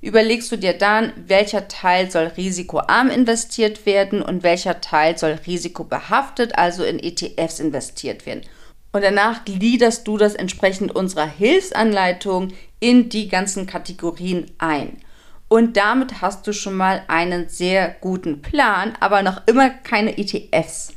überlegst 0.00 0.52
du 0.52 0.56
dir 0.56 0.74
dann, 0.74 1.12
welcher 1.26 1.68
Teil 1.68 2.10
soll 2.10 2.26
risikoarm 2.36 3.08
investiert 3.08 3.86
werden 3.86 4.22
und 4.22 4.42
welcher 4.42 4.80
Teil 4.80 5.16
soll 5.16 5.38
risikobehaftet, 5.46 6.56
also 6.58 6.84
in 6.84 6.98
ETFs 6.98 7.60
investiert 7.60 8.26
werden. 8.26 8.42
Und 8.92 9.02
danach 9.02 9.44
gliederst 9.44 10.06
du 10.06 10.18
das 10.18 10.34
entsprechend 10.34 10.94
unserer 10.94 11.26
Hilfsanleitung 11.26 12.52
in 12.80 13.08
die 13.08 13.28
ganzen 13.28 13.66
Kategorien 13.66 14.50
ein. 14.58 14.98
Und 15.48 15.76
damit 15.76 16.20
hast 16.20 16.46
du 16.46 16.52
schon 16.52 16.76
mal 16.76 17.02
einen 17.08 17.48
sehr 17.48 17.94
guten 18.00 18.42
Plan, 18.42 18.94
aber 19.00 19.22
noch 19.22 19.42
immer 19.46 19.70
keine 19.70 20.18
ETFs. 20.18 20.94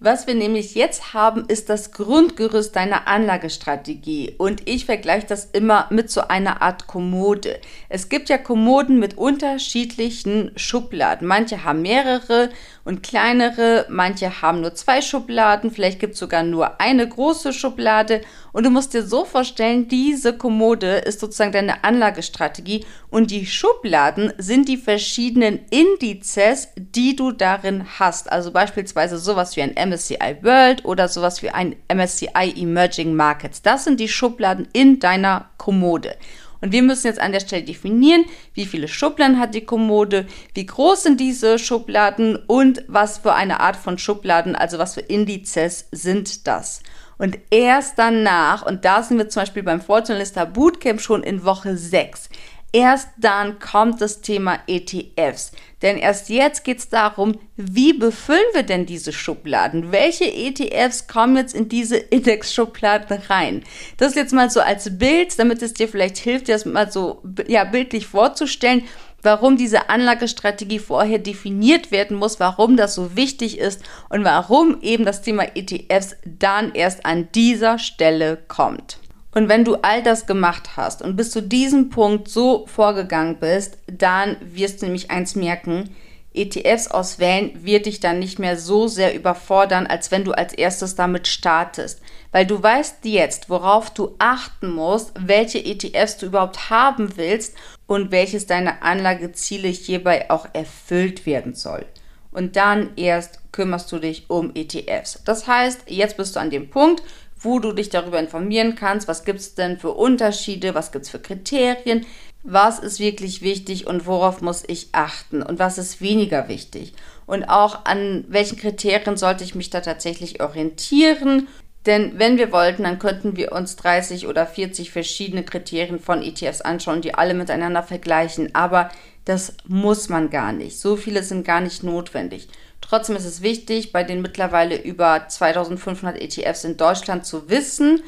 Was 0.00 0.28
wir 0.28 0.36
nämlich 0.36 0.76
jetzt 0.76 1.12
haben, 1.12 1.46
ist 1.48 1.68
das 1.68 1.90
Grundgerüst 1.90 2.76
deiner 2.76 3.08
Anlagestrategie. 3.08 4.36
Und 4.38 4.68
ich 4.68 4.84
vergleiche 4.84 5.26
das 5.26 5.46
immer 5.46 5.88
mit 5.90 6.08
so 6.08 6.20
einer 6.20 6.62
Art 6.62 6.86
Kommode. 6.86 7.58
Es 7.88 8.08
gibt 8.08 8.28
ja 8.28 8.38
Kommoden 8.38 9.00
mit 9.00 9.18
unterschiedlichen 9.18 10.52
Schubladen. 10.54 11.26
Manche 11.26 11.64
haben 11.64 11.82
mehrere 11.82 12.50
und 12.88 13.02
kleinere, 13.02 13.84
manche 13.90 14.40
haben 14.40 14.62
nur 14.62 14.74
zwei 14.74 15.02
Schubladen, 15.02 15.70
vielleicht 15.70 16.00
gibt 16.00 16.14
es 16.14 16.20
sogar 16.20 16.42
nur 16.42 16.80
eine 16.80 17.06
große 17.06 17.52
Schublade. 17.52 18.22
Und 18.52 18.64
du 18.64 18.70
musst 18.70 18.94
dir 18.94 19.02
so 19.02 19.26
vorstellen, 19.26 19.88
diese 19.88 20.32
Kommode 20.32 20.96
ist 20.96 21.20
sozusagen 21.20 21.52
deine 21.52 21.84
Anlagestrategie 21.84 22.86
und 23.10 23.30
die 23.30 23.44
Schubladen 23.44 24.32
sind 24.38 24.70
die 24.70 24.78
verschiedenen 24.78 25.60
Indizes, 25.68 26.68
die 26.76 27.14
du 27.14 27.30
darin 27.30 27.84
hast. 27.98 28.32
Also 28.32 28.52
beispielsweise 28.52 29.18
sowas 29.18 29.54
wie 29.56 29.60
ein 29.60 29.74
MSCI 29.74 30.38
World 30.40 30.86
oder 30.86 31.08
sowas 31.08 31.42
wie 31.42 31.50
ein 31.50 31.76
MSCI 31.94 32.54
Emerging 32.56 33.14
Markets. 33.14 33.60
Das 33.60 33.84
sind 33.84 34.00
die 34.00 34.08
Schubladen 34.08 34.66
in 34.72 34.98
deiner 34.98 35.50
Kommode. 35.58 36.16
Und 36.60 36.72
wir 36.72 36.82
müssen 36.82 37.06
jetzt 37.06 37.20
an 37.20 37.32
der 37.32 37.40
Stelle 37.40 37.62
definieren, 37.62 38.24
wie 38.54 38.66
viele 38.66 38.88
Schubladen 38.88 39.38
hat 39.38 39.54
die 39.54 39.64
Kommode, 39.64 40.26
wie 40.54 40.66
groß 40.66 41.04
sind 41.04 41.20
diese 41.20 41.58
Schubladen 41.58 42.36
und 42.46 42.84
was 42.88 43.18
für 43.18 43.34
eine 43.34 43.60
Art 43.60 43.76
von 43.76 43.98
Schubladen, 43.98 44.56
also 44.56 44.78
was 44.78 44.94
für 44.94 45.00
Indizes 45.00 45.86
sind 45.92 46.46
das. 46.46 46.82
Und 47.16 47.38
erst 47.50 47.98
danach, 47.98 48.64
und 48.64 48.84
da 48.84 49.02
sind 49.02 49.18
wir 49.18 49.28
zum 49.28 49.42
Beispiel 49.42 49.62
beim 49.62 49.80
Fortunalista 49.80 50.44
Bootcamp 50.44 51.00
schon 51.00 51.22
in 51.22 51.44
Woche 51.44 51.76
6, 51.76 52.28
Erst 52.72 53.08
dann 53.16 53.58
kommt 53.58 54.02
das 54.02 54.20
Thema 54.20 54.58
ETFs. 54.66 55.52
Denn 55.82 55.96
erst 55.96 56.28
jetzt 56.28 56.64
geht 56.64 56.78
es 56.78 56.88
darum, 56.88 57.38
wie 57.56 57.92
befüllen 57.92 58.40
wir 58.52 58.64
denn 58.64 58.84
diese 58.84 59.12
Schubladen? 59.12 59.92
Welche 59.92 60.24
ETFs 60.24 61.06
kommen 61.06 61.36
jetzt 61.36 61.54
in 61.54 61.68
diese 61.68 61.96
Index-Schubladen 61.96 63.18
rein? 63.28 63.62
Das 63.96 64.14
jetzt 64.16 64.32
mal 64.32 64.50
so 64.50 64.60
als 64.60 64.98
Bild, 64.98 65.38
damit 65.38 65.62
es 65.62 65.74
dir 65.74 65.88
vielleicht 65.88 66.18
hilft, 66.18 66.48
dir 66.48 66.54
das 66.54 66.64
mal 66.64 66.90
so 66.90 67.22
ja, 67.46 67.64
bildlich 67.64 68.06
vorzustellen, 68.06 68.82
warum 69.22 69.56
diese 69.56 69.88
Anlagestrategie 69.88 70.78
vorher 70.78 71.18
definiert 71.18 71.90
werden 71.90 72.16
muss, 72.16 72.40
warum 72.40 72.76
das 72.76 72.94
so 72.94 73.16
wichtig 73.16 73.58
ist 73.58 73.82
und 74.08 74.24
warum 74.24 74.80
eben 74.82 75.04
das 75.04 75.22
Thema 75.22 75.44
ETFs 75.54 76.16
dann 76.24 76.72
erst 76.74 77.04
an 77.04 77.28
dieser 77.34 77.78
Stelle 77.78 78.38
kommt. 78.48 78.98
Und 79.32 79.48
wenn 79.48 79.64
du 79.64 79.76
all 79.76 80.02
das 80.02 80.26
gemacht 80.26 80.76
hast 80.76 81.02
und 81.02 81.16
bis 81.16 81.30
zu 81.30 81.42
diesem 81.42 81.90
Punkt 81.90 82.28
so 82.28 82.66
vorgegangen 82.66 83.36
bist, 83.38 83.78
dann 83.86 84.36
wirst 84.40 84.80
du 84.80 84.86
nämlich 84.86 85.10
eins 85.10 85.34
merken, 85.34 85.90
ETFs 86.34 86.88
auswählen 86.88 87.64
wird 87.64 87.86
dich 87.86 88.00
dann 88.00 88.18
nicht 88.18 88.38
mehr 88.38 88.56
so 88.56 88.86
sehr 88.86 89.14
überfordern, 89.14 89.86
als 89.86 90.10
wenn 90.10 90.24
du 90.24 90.32
als 90.32 90.52
erstes 90.52 90.94
damit 90.94 91.26
startest. 91.26 92.00
Weil 92.32 92.46
du 92.46 92.62
weißt 92.62 93.04
jetzt, 93.04 93.50
worauf 93.50 93.90
du 93.90 94.14
achten 94.18 94.70
musst, 94.70 95.12
welche 95.18 95.64
ETFs 95.64 96.18
du 96.18 96.26
überhaupt 96.26 96.70
haben 96.70 97.16
willst 97.16 97.56
und 97.86 98.10
welches 98.10 98.46
deine 98.46 98.82
Anlageziele 98.82 99.68
hierbei 99.68 100.30
auch 100.30 100.46
erfüllt 100.52 101.26
werden 101.26 101.54
soll. 101.54 101.86
Und 102.30 102.56
dann 102.56 102.90
erst 102.96 103.40
kümmerst 103.52 103.90
du 103.90 103.98
dich 103.98 104.28
um 104.28 104.52
ETFs. 104.54 105.22
Das 105.24 105.46
heißt, 105.46 105.84
jetzt 105.88 106.18
bist 106.18 106.36
du 106.36 106.40
an 106.40 106.50
dem 106.50 106.70
Punkt, 106.70 107.02
wo 107.40 107.58
du 107.58 107.72
dich 107.72 107.90
darüber 107.90 108.18
informieren 108.18 108.74
kannst, 108.74 109.08
was 109.08 109.24
gibt 109.24 109.40
es 109.40 109.54
denn 109.54 109.78
für 109.78 109.92
Unterschiede, 109.92 110.74
was 110.74 110.92
gibt 110.92 111.04
es 111.04 111.10
für 111.10 111.20
Kriterien, 111.20 112.06
was 112.42 112.78
ist 112.78 113.00
wirklich 113.00 113.42
wichtig 113.42 113.86
und 113.86 114.06
worauf 114.06 114.40
muss 114.40 114.64
ich 114.66 114.88
achten 114.92 115.42
und 115.42 115.58
was 115.58 115.78
ist 115.78 116.00
weniger 116.00 116.48
wichtig. 116.48 116.94
Und 117.26 117.44
auch 117.44 117.84
an 117.84 118.24
welchen 118.28 118.58
Kriterien 118.58 119.16
sollte 119.16 119.44
ich 119.44 119.54
mich 119.54 119.70
da 119.70 119.80
tatsächlich 119.80 120.42
orientieren. 120.42 121.48
Denn 121.84 122.18
wenn 122.18 122.38
wir 122.38 122.52
wollten, 122.52 122.84
dann 122.84 122.98
könnten 122.98 123.36
wir 123.36 123.52
uns 123.52 123.76
30 123.76 124.26
oder 124.26 124.46
40 124.46 124.90
verschiedene 124.90 125.42
Kriterien 125.42 126.00
von 126.00 126.22
ETFs 126.22 126.60
anschauen, 126.60 127.02
die 127.02 127.14
alle 127.14 127.34
miteinander 127.34 127.82
vergleichen. 127.82 128.54
Aber 128.54 128.90
das 129.28 129.54
muss 129.66 130.08
man 130.08 130.30
gar 130.30 130.52
nicht. 130.52 130.78
So 130.78 130.96
viele 130.96 131.22
sind 131.22 131.46
gar 131.46 131.60
nicht 131.60 131.82
notwendig. 131.82 132.48
Trotzdem 132.80 133.14
ist 133.14 133.26
es 133.26 133.42
wichtig, 133.42 133.92
bei 133.92 134.02
den 134.02 134.22
mittlerweile 134.22 134.80
über 134.80 135.28
2500 135.28 136.18
ETFs 136.20 136.64
in 136.64 136.78
Deutschland 136.78 137.26
zu 137.26 137.50
wissen, 137.50 138.02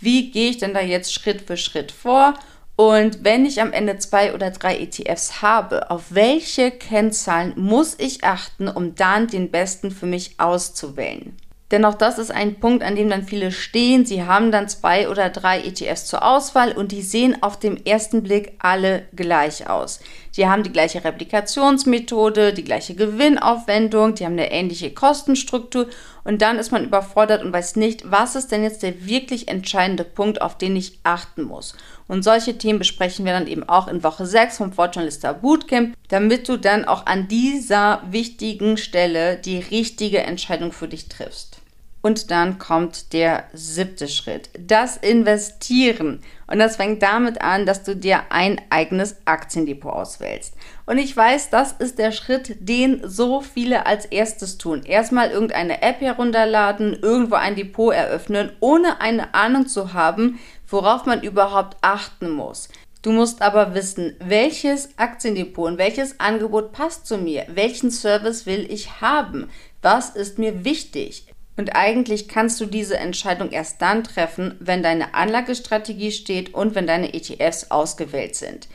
wie 0.00 0.32
gehe 0.32 0.50
ich 0.50 0.58
denn 0.58 0.74
da 0.74 0.80
jetzt 0.80 1.14
Schritt 1.14 1.42
für 1.42 1.56
Schritt 1.56 1.92
vor 1.92 2.34
und 2.76 3.22
wenn 3.22 3.46
ich 3.46 3.60
am 3.60 3.72
Ende 3.72 3.98
zwei 3.98 4.34
oder 4.34 4.50
drei 4.50 4.78
ETFs 4.78 5.42
habe, 5.42 5.92
auf 5.92 6.06
welche 6.10 6.72
Kennzahlen 6.72 7.52
muss 7.56 7.94
ich 7.98 8.24
achten, 8.24 8.66
um 8.66 8.96
dann 8.96 9.28
den 9.28 9.52
besten 9.52 9.92
für 9.92 10.06
mich 10.06 10.40
auszuwählen? 10.40 11.36
Denn 11.74 11.84
auch 11.84 11.96
das 11.96 12.18
ist 12.18 12.30
ein 12.30 12.60
Punkt, 12.60 12.84
an 12.84 12.94
dem 12.94 13.10
dann 13.10 13.24
viele 13.24 13.50
stehen. 13.50 14.06
Sie 14.06 14.22
haben 14.22 14.52
dann 14.52 14.68
zwei 14.68 15.08
oder 15.08 15.28
drei 15.28 15.58
ETFs 15.58 16.06
zur 16.06 16.24
Auswahl 16.24 16.70
und 16.70 16.92
die 16.92 17.02
sehen 17.02 17.42
auf 17.42 17.58
dem 17.58 17.76
ersten 17.84 18.22
Blick 18.22 18.52
alle 18.60 19.02
gleich 19.16 19.68
aus. 19.68 19.98
Die 20.36 20.46
haben 20.46 20.62
die 20.62 20.70
gleiche 20.70 21.02
Replikationsmethode, 21.02 22.52
die 22.52 22.62
gleiche 22.62 22.94
Gewinnaufwendung, 22.94 24.14
die 24.14 24.24
haben 24.24 24.34
eine 24.34 24.52
ähnliche 24.52 24.94
Kostenstruktur 24.94 25.88
und 26.22 26.42
dann 26.42 26.60
ist 26.60 26.70
man 26.70 26.84
überfordert 26.84 27.42
und 27.42 27.52
weiß 27.52 27.74
nicht, 27.74 28.08
was 28.08 28.36
ist 28.36 28.52
denn 28.52 28.62
jetzt 28.62 28.84
der 28.84 29.04
wirklich 29.04 29.48
entscheidende 29.48 30.04
Punkt, 30.04 30.42
auf 30.42 30.56
den 30.56 30.76
ich 30.76 31.00
achten 31.02 31.42
muss. 31.42 31.74
Und 32.06 32.22
solche 32.22 32.56
Themen 32.56 32.78
besprechen 32.78 33.24
wir 33.24 33.32
dann 33.32 33.48
eben 33.48 33.68
auch 33.68 33.88
in 33.88 34.04
Woche 34.04 34.26
6 34.26 34.58
vom 34.58 34.72
Fortune 34.72 35.10
Bootcamp, 35.42 35.96
damit 36.06 36.48
du 36.48 36.56
dann 36.56 36.84
auch 36.84 37.06
an 37.06 37.26
dieser 37.26 38.00
wichtigen 38.10 38.76
Stelle 38.76 39.38
die 39.38 39.58
richtige 39.58 40.22
Entscheidung 40.22 40.70
für 40.70 40.86
dich 40.86 41.08
triffst. 41.08 41.63
Und 42.04 42.30
dann 42.30 42.58
kommt 42.58 43.14
der 43.14 43.44
siebte 43.54 44.08
Schritt, 44.08 44.50
das 44.58 44.98
Investieren. 44.98 46.20
Und 46.46 46.58
das 46.58 46.76
fängt 46.76 47.02
damit 47.02 47.40
an, 47.40 47.64
dass 47.64 47.82
du 47.82 47.96
dir 47.96 48.24
ein 48.28 48.60
eigenes 48.68 49.16
Aktiendepot 49.24 49.90
auswählst. 49.90 50.52
Und 50.84 50.98
ich 50.98 51.16
weiß, 51.16 51.48
das 51.48 51.72
ist 51.72 51.98
der 51.98 52.12
Schritt, 52.12 52.56
den 52.60 53.00
so 53.08 53.40
viele 53.40 53.86
als 53.86 54.04
erstes 54.04 54.58
tun. 54.58 54.82
Erstmal 54.84 55.30
irgendeine 55.30 55.80
App 55.80 56.02
herunterladen, 56.02 56.92
irgendwo 57.00 57.36
ein 57.36 57.56
Depot 57.56 57.94
eröffnen, 57.94 58.52
ohne 58.60 59.00
eine 59.00 59.32
Ahnung 59.32 59.66
zu 59.66 59.94
haben, 59.94 60.38
worauf 60.68 61.06
man 61.06 61.22
überhaupt 61.22 61.78
achten 61.80 62.28
muss. 62.28 62.68
Du 63.00 63.12
musst 63.12 63.40
aber 63.40 63.74
wissen, 63.74 64.14
welches 64.18 64.90
Aktiendepot 64.98 65.68
und 65.68 65.78
welches 65.78 66.20
Angebot 66.20 66.72
passt 66.72 67.06
zu 67.06 67.16
mir, 67.16 67.46
welchen 67.48 67.90
Service 67.90 68.44
will 68.44 68.70
ich 68.70 69.00
haben, 69.00 69.48
was 69.80 70.10
ist 70.10 70.38
mir 70.38 70.66
wichtig. 70.66 71.28
Und 71.56 71.76
eigentlich 71.76 72.28
kannst 72.28 72.60
du 72.60 72.66
diese 72.66 72.96
Entscheidung 72.96 73.50
erst 73.50 73.80
dann 73.80 74.02
treffen, 74.02 74.56
wenn 74.58 74.82
deine 74.82 75.14
Anlagestrategie 75.14 76.10
steht 76.10 76.52
und 76.52 76.74
wenn 76.74 76.86
deine 76.86 77.14
ETFs 77.14 77.70
ausgewählt 77.70 78.34
sind. 78.34 78.68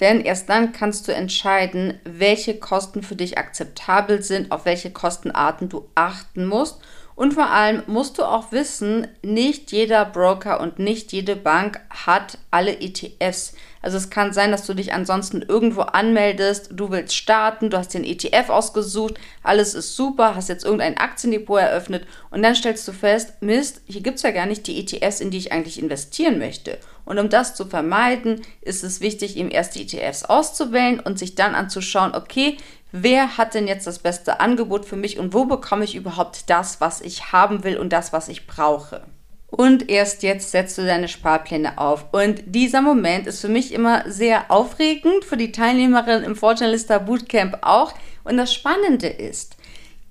Denn 0.00 0.20
erst 0.20 0.50
dann 0.50 0.72
kannst 0.72 1.08
du 1.08 1.14
entscheiden, 1.14 1.98
welche 2.04 2.58
Kosten 2.58 3.02
für 3.02 3.16
dich 3.16 3.38
akzeptabel 3.38 4.22
sind, 4.22 4.52
auf 4.52 4.66
welche 4.66 4.90
Kostenarten 4.90 5.70
du 5.70 5.88
achten 5.94 6.46
musst. 6.46 6.80
Und 7.16 7.32
vor 7.32 7.50
allem 7.50 7.82
musst 7.86 8.18
du 8.18 8.24
auch 8.24 8.52
wissen, 8.52 9.08
nicht 9.22 9.72
jeder 9.72 10.04
Broker 10.04 10.60
und 10.60 10.78
nicht 10.78 11.12
jede 11.12 11.34
Bank 11.34 11.80
hat 11.88 12.36
alle 12.50 12.78
ETFs. 12.78 13.54
Also 13.80 13.96
es 13.96 14.10
kann 14.10 14.34
sein, 14.34 14.50
dass 14.50 14.66
du 14.66 14.74
dich 14.74 14.92
ansonsten 14.92 15.40
irgendwo 15.40 15.80
anmeldest, 15.80 16.70
du 16.72 16.90
willst 16.90 17.14
starten, 17.14 17.70
du 17.70 17.78
hast 17.78 17.94
den 17.94 18.04
ETF 18.04 18.50
ausgesucht, 18.50 19.14
alles 19.42 19.74
ist 19.74 19.96
super, 19.96 20.34
hast 20.34 20.50
jetzt 20.50 20.64
irgendein 20.64 20.98
Aktiendepot 20.98 21.58
eröffnet 21.58 22.06
und 22.30 22.42
dann 22.42 22.54
stellst 22.54 22.86
du 22.86 22.92
fest, 22.92 23.40
Mist, 23.40 23.80
hier 23.86 24.02
gibt 24.02 24.16
es 24.16 24.22
ja 24.22 24.30
gar 24.30 24.46
nicht 24.46 24.66
die 24.66 24.78
ETFs, 24.78 25.20
in 25.20 25.30
die 25.30 25.38
ich 25.38 25.52
eigentlich 25.52 25.78
investieren 25.78 26.38
möchte. 26.38 26.78
Und 27.06 27.18
um 27.18 27.30
das 27.30 27.54
zu 27.54 27.64
vermeiden, 27.64 28.42
ist 28.60 28.84
es 28.84 29.00
wichtig, 29.00 29.36
eben 29.36 29.50
erst 29.50 29.74
die 29.74 29.82
ETFs 29.82 30.24
auszuwählen 30.24 31.00
und 31.00 31.18
sich 31.18 31.36
dann 31.36 31.54
anzuschauen, 31.54 32.14
okay, 32.14 32.58
wer 32.92 33.38
hat 33.38 33.54
denn 33.54 33.68
jetzt 33.68 33.86
das 33.86 34.00
beste 34.00 34.40
Angebot 34.40 34.84
für 34.84 34.96
mich 34.96 35.18
und 35.18 35.32
wo 35.32 35.46
bekomme 35.46 35.84
ich 35.84 35.94
überhaupt 35.94 36.50
das, 36.50 36.80
was 36.80 37.00
ich 37.00 37.32
haben 37.32 37.64
will 37.64 37.78
und 37.78 37.92
das, 37.92 38.12
was 38.12 38.28
ich 38.28 38.46
brauche. 38.46 39.02
Und 39.46 39.88
erst 39.88 40.22
jetzt 40.22 40.50
setzt 40.50 40.76
du 40.76 40.84
deine 40.84 41.08
Sparpläne 41.08 41.78
auf. 41.78 42.06
Und 42.12 42.42
dieser 42.46 42.82
Moment 42.82 43.26
ist 43.26 43.40
für 43.40 43.48
mich 43.48 43.72
immer 43.72 44.10
sehr 44.10 44.50
aufregend, 44.50 45.24
für 45.24 45.36
die 45.36 45.52
Teilnehmerin 45.52 46.24
im 46.24 46.36
Fortunalista 46.36 46.98
Bootcamp 46.98 47.58
auch. 47.62 47.94
Und 48.24 48.36
das 48.36 48.52
Spannende 48.52 49.06
ist, 49.06 49.56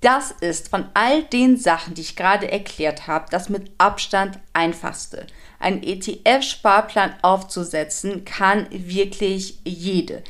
das 0.00 0.30
ist 0.40 0.68
von 0.68 0.86
all 0.94 1.22
den 1.24 1.56
Sachen, 1.56 1.94
die 1.94 2.00
ich 2.02 2.16
gerade 2.16 2.50
erklärt 2.50 3.06
habe, 3.06 3.26
das 3.30 3.48
mit 3.48 3.70
Abstand 3.78 4.38
einfachste. 4.52 5.26
Ein 5.58 5.82
ETF-Sparplan 5.82 7.14
aufzusetzen 7.22 8.24
kann 8.24 8.66
wirklich 8.70 9.58
jede. 9.64 10.22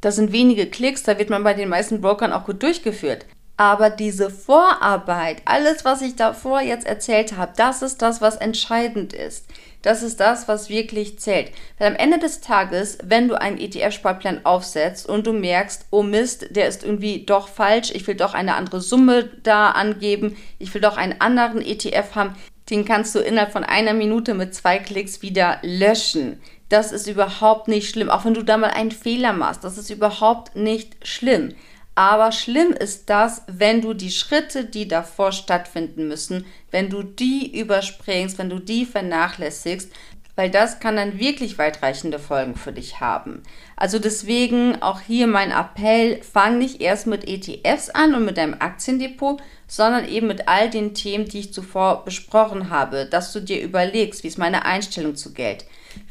Das 0.00 0.16
sind 0.16 0.32
wenige 0.32 0.66
Klicks, 0.66 1.04
da 1.04 1.18
wird 1.18 1.30
man 1.30 1.44
bei 1.44 1.54
den 1.54 1.68
meisten 1.68 2.00
Brokern 2.00 2.32
auch 2.32 2.44
gut 2.44 2.62
durchgeführt. 2.62 3.24
Aber 3.56 3.90
diese 3.90 4.30
Vorarbeit, 4.30 5.42
alles, 5.44 5.84
was 5.84 6.02
ich 6.02 6.16
davor 6.16 6.60
jetzt 6.62 6.86
erzählt 6.86 7.36
habe, 7.36 7.52
das 7.56 7.82
ist 7.82 8.02
das, 8.02 8.20
was 8.20 8.36
entscheidend 8.36 9.12
ist. 9.12 9.46
Das 9.82 10.02
ist 10.02 10.20
das, 10.20 10.48
was 10.48 10.68
wirklich 10.68 11.18
zählt. 11.18 11.52
Weil 11.78 11.88
am 11.88 11.96
Ende 11.96 12.18
des 12.18 12.40
Tages, 12.40 12.98
wenn 13.04 13.28
du 13.28 13.40
einen 13.40 13.58
ETF-Sparplan 13.58 14.44
aufsetzt 14.44 15.08
und 15.08 15.26
du 15.26 15.32
merkst, 15.32 15.86
oh 15.90 16.02
Mist, 16.02 16.46
der 16.50 16.68
ist 16.68 16.82
irgendwie 16.82 17.24
doch 17.24 17.48
falsch, 17.48 17.90
ich 17.92 18.06
will 18.06 18.14
doch 18.14 18.34
eine 18.34 18.54
andere 18.54 18.80
Summe 18.80 19.30
da 19.42 19.70
angeben, 19.70 20.36
ich 20.58 20.72
will 20.72 20.80
doch 20.80 20.96
einen 20.96 21.20
anderen 21.20 21.62
ETF 21.62 22.14
haben, 22.14 22.36
den 22.70 22.84
kannst 22.84 23.14
du 23.14 23.18
innerhalb 23.18 23.52
von 23.52 23.64
einer 23.64 23.92
Minute 23.92 24.34
mit 24.34 24.54
zwei 24.54 24.78
Klicks 24.78 25.22
wieder 25.22 25.58
löschen. 25.62 26.40
Das 26.68 26.92
ist 26.92 27.06
überhaupt 27.06 27.68
nicht 27.68 27.90
schlimm. 27.90 28.08
Auch 28.08 28.24
wenn 28.24 28.34
du 28.34 28.42
da 28.42 28.56
mal 28.56 28.70
einen 28.70 28.92
Fehler 28.92 29.32
machst, 29.32 29.64
das 29.64 29.78
ist 29.78 29.90
überhaupt 29.90 30.56
nicht 30.56 31.06
schlimm. 31.06 31.54
Aber 31.94 32.32
schlimm 32.32 32.72
ist 32.72 33.10
das, 33.10 33.42
wenn 33.46 33.82
du 33.82 33.92
die 33.92 34.10
Schritte, 34.10 34.64
die 34.64 34.88
davor 34.88 35.32
stattfinden 35.32 36.08
müssen, 36.08 36.46
wenn 36.70 36.88
du 36.88 37.02
die 37.02 37.58
überspringst, 37.58 38.38
wenn 38.38 38.48
du 38.48 38.58
die 38.58 38.86
vernachlässigst, 38.86 39.92
weil 40.34 40.50
das 40.50 40.80
kann 40.80 40.96
dann 40.96 41.18
wirklich 41.18 41.58
weitreichende 41.58 42.18
Folgen 42.18 42.56
für 42.56 42.72
dich 42.72 43.00
haben. 43.00 43.42
Also 43.82 43.98
deswegen 43.98 44.80
auch 44.80 45.00
hier 45.00 45.26
mein 45.26 45.50
Appell, 45.50 46.22
fang 46.22 46.58
nicht 46.58 46.80
erst 46.80 47.08
mit 47.08 47.26
ETFs 47.26 47.90
an 47.90 48.14
und 48.14 48.24
mit 48.24 48.36
deinem 48.36 48.54
Aktiendepot, 48.60 49.42
sondern 49.66 50.06
eben 50.06 50.28
mit 50.28 50.46
all 50.46 50.70
den 50.70 50.94
Themen, 50.94 51.24
die 51.24 51.40
ich 51.40 51.52
zuvor 51.52 52.04
besprochen 52.04 52.70
habe, 52.70 53.06
dass 53.06 53.32
du 53.32 53.40
dir 53.40 53.60
überlegst, 53.60 54.22
wie 54.22 54.28
ist 54.28 54.38
meine 54.38 54.64
Einstellung 54.64 55.16
zu 55.16 55.34
Geld? 55.34 55.64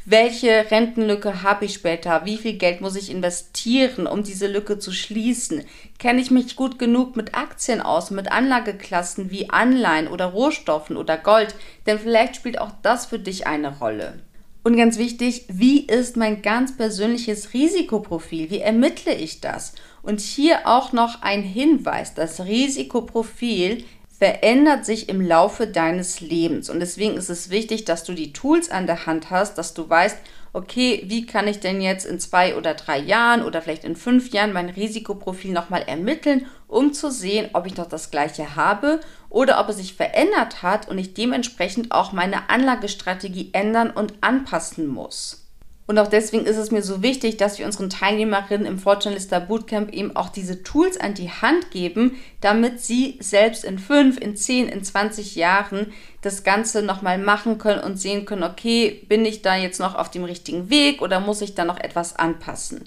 Welche 0.04 0.70
Rentenlücke 0.70 1.42
habe 1.42 1.64
ich 1.64 1.72
später? 1.72 2.26
Wie 2.26 2.36
viel 2.36 2.58
Geld 2.58 2.82
muss 2.82 2.94
ich 2.94 3.10
investieren, 3.10 4.06
um 4.06 4.22
diese 4.22 4.48
Lücke 4.48 4.78
zu 4.78 4.92
schließen? 4.92 5.64
Kenne 5.98 6.20
ich 6.20 6.30
mich 6.30 6.56
gut 6.56 6.78
genug 6.78 7.16
mit 7.16 7.34
Aktien 7.34 7.80
aus, 7.80 8.10
mit 8.10 8.30
Anlageklassen 8.30 9.30
wie 9.30 9.48
Anleihen 9.48 10.08
oder 10.08 10.26
Rohstoffen 10.26 10.98
oder 10.98 11.16
Gold? 11.16 11.54
Denn 11.86 11.98
vielleicht 11.98 12.36
spielt 12.36 12.60
auch 12.60 12.72
das 12.82 13.06
für 13.06 13.18
dich 13.18 13.46
eine 13.46 13.78
Rolle. 13.78 14.20
Und 14.64 14.76
ganz 14.76 14.96
wichtig, 14.96 15.46
wie 15.48 15.80
ist 15.80 16.16
mein 16.16 16.40
ganz 16.40 16.76
persönliches 16.76 17.52
Risikoprofil? 17.52 18.50
Wie 18.50 18.60
ermittle 18.60 19.14
ich 19.14 19.40
das? 19.40 19.72
Und 20.02 20.20
hier 20.20 20.68
auch 20.68 20.92
noch 20.92 21.22
ein 21.22 21.42
Hinweis, 21.42 22.14
das 22.14 22.44
Risikoprofil 22.44 23.84
verändert 24.22 24.86
sich 24.86 25.08
im 25.08 25.20
Laufe 25.20 25.66
deines 25.66 26.20
Lebens. 26.20 26.70
Und 26.70 26.78
deswegen 26.78 27.16
ist 27.16 27.28
es 27.28 27.50
wichtig, 27.50 27.84
dass 27.86 28.04
du 28.04 28.12
die 28.12 28.32
Tools 28.32 28.70
an 28.70 28.86
der 28.86 29.06
Hand 29.06 29.30
hast, 29.30 29.58
dass 29.58 29.74
du 29.74 29.90
weißt, 29.90 30.16
okay, 30.52 31.02
wie 31.06 31.26
kann 31.26 31.48
ich 31.48 31.58
denn 31.58 31.80
jetzt 31.80 32.06
in 32.06 32.20
zwei 32.20 32.54
oder 32.54 32.74
drei 32.74 33.00
Jahren 33.00 33.42
oder 33.42 33.62
vielleicht 33.62 33.82
in 33.82 33.96
fünf 33.96 34.32
Jahren 34.32 34.52
mein 34.52 34.68
Risikoprofil 34.68 35.50
nochmal 35.50 35.82
ermitteln, 35.82 36.46
um 36.72 36.92
zu 36.92 37.10
sehen, 37.10 37.50
ob 37.52 37.66
ich 37.66 37.76
noch 37.76 37.88
das 37.88 38.10
gleiche 38.10 38.56
habe 38.56 39.00
oder 39.28 39.60
ob 39.60 39.68
es 39.68 39.76
sich 39.76 39.94
verändert 39.94 40.62
hat 40.62 40.88
und 40.88 40.98
ich 40.98 41.14
dementsprechend 41.14 41.92
auch 41.92 42.12
meine 42.12 42.50
Anlagestrategie 42.50 43.50
ändern 43.52 43.90
und 43.90 44.14
anpassen 44.22 44.86
muss. 44.86 45.38
Und 45.86 45.98
auch 45.98 46.08
deswegen 46.08 46.46
ist 46.46 46.56
es 46.56 46.70
mir 46.70 46.82
so 46.82 47.02
wichtig, 47.02 47.36
dass 47.36 47.58
wir 47.58 47.66
unseren 47.66 47.90
Teilnehmerinnen 47.90 48.66
im 48.66 48.78
Fortunalista 48.78 49.40
Bootcamp 49.40 49.92
eben 49.92 50.16
auch 50.16 50.30
diese 50.30 50.62
Tools 50.62 50.98
an 50.98 51.12
die 51.12 51.28
Hand 51.28 51.70
geben, 51.70 52.16
damit 52.40 52.80
sie 52.80 53.18
selbst 53.20 53.64
in 53.64 53.78
fünf, 53.78 54.18
in 54.18 54.36
zehn, 54.36 54.68
in 54.68 54.84
20 54.84 55.34
Jahren 55.34 55.92
das 56.22 56.44
Ganze 56.44 56.82
nochmal 56.82 57.18
machen 57.18 57.58
können 57.58 57.82
und 57.82 57.98
sehen 57.98 58.24
können, 58.24 58.44
okay, 58.44 59.04
bin 59.08 59.26
ich 59.26 59.42
da 59.42 59.56
jetzt 59.56 59.80
noch 59.80 59.96
auf 59.96 60.10
dem 60.10 60.24
richtigen 60.24 60.70
Weg 60.70 61.02
oder 61.02 61.20
muss 61.20 61.42
ich 61.42 61.54
da 61.54 61.64
noch 61.64 61.78
etwas 61.78 62.16
anpassen? 62.16 62.84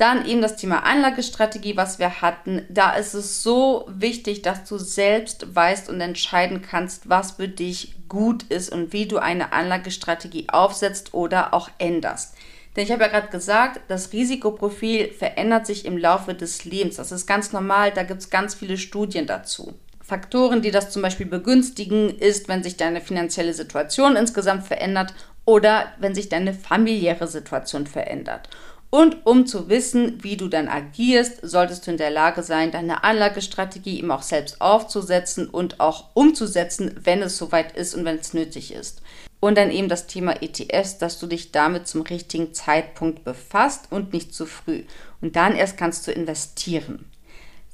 Dann 0.00 0.24
eben 0.24 0.40
das 0.40 0.56
Thema 0.56 0.84
Anlagestrategie, 0.84 1.76
was 1.76 1.98
wir 1.98 2.22
hatten. 2.22 2.64
Da 2.70 2.94
ist 2.94 3.12
es 3.12 3.42
so 3.42 3.84
wichtig, 3.86 4.40
dass 4.40 4.64
du 4.64 4.78
selbst 4.78 5.54
weißt 5.54 5.90
und 5.90 6.00
entscheiden 6.00 6.62
kannst, 6.62 7.10
was 7.10 7.32
für 7.32 7.48
dich 7.48 7.96
gut 8.08 8.44
ist 8.44 8.72
und 8.72 8.94
wie 8.94 9.04
du 9.04 9.18
eine 9.18 9.52
Anlagestrategie 9.52 10.46
aufsetzt 10.48 11.12
oder 11.12 11.52
auch 11.52 11.68
änderst. 11.76 12.34
Denn 12.74 12.84
ich 12.84 12.92
habe 12.92 13.02
ja 13.02 13.08
gerade 13.08 13.28
gesagt, 13.28 13.82
das 13.88 14.14
Risikoprofil 14.14 15.12
verändert 15.12 15.66
sich 15.66 15.84
im 15.84 15.98
Laufe 15.98 16.32
des 16.32 16.64
Lebens. 16.64 16.96
Das 16.96 17.12
ist 17.12 17.26
ganz 17.26 17.52
normal, 17.52 17.90
da 17.90 18.02
gibt 18.02 18.22
es 18.22 18.30
ganz 18.30 18.54
viele 18.54 18.78
Studien 18.78 19.26
dazu. 19.26 19.74
Faktoren, 20.00 20.62
die 20.62 20.70
das 20.70 20.88
zum 20.88 21.02
Beispiel 21.02 21.26
begünstigen, 21.26 22.08
ist, 22.08 22.48
wenn 22.48 22.62
sich 22.62 22.78
deine 22.78 23.02
finanzielle 23.02 23.52
Situation 23.52 24.16
insgesamt 24.16 24.66
verändert 24.66 25.12
oder 25.44 25.92
wenn 25.98 26.14
sich 26.14 26.30
deine 26.30 26.54
familiäre 26.54 27.26
Situation 27.26 27.86
verändert. 27.86 28.48
Und 28.90 29.24
um 29.24 29.46
zu 29.46 29.68
wissen, 29.68 30.22
wie 30.22 30.36
du 30.36 30.48
dann 30.48 30.68
agierst, 30.68 31.38
solltest 31.42 31.86
du 31.86 31.92
in 31.92 31.96
der 31.96 32.10
Lage 32.10 32.42
sein, 32.42 32.72
deine 32.72 33.04
Anlagestrategie 33.04 33.98
eben 33.98 34.10
auch 34.10 34.22
selbst 34.22 34.60
aufzusetzen 34.60 35.48
und 35.48 35.78
auch 35.78 36.06
umzusetzen, 36.14 36.98
wenn 37.00 37.22
es 37.22 37.38
soweit 37.38 37.76
ist 37.76 37.94
und 37.94 38.04
wenn 38.04 38.18
es 38.18 38.34
nötig 38.34 38.74
ist. 38.74 39.00
Und 39.38 39.56
dann 39.56 39.70
eben 39.70 39.88
das 39.88 40.08
Thema 40.08 40.42
ETFs, 40.42 40.98
dass 40.98 41.20
du 41.20 41.26
dich 41.26 41.52
damit 41.52 41.86
zum 41.86 42.02
richtigen 42.02 42.52
Zeitpunkt 42.52 43.24
befasst 43.24 43.86
und 43.90 44.12
nicht 44.12 44.34
zu 44.34 44.44
früh. 44.44 44.82
Und 45.20 45.36
dann 45.36 45.54
erst 45.54 45.78
kannst 45.78 46.06
du 46.06 46.12
investieren. 46.12 47.06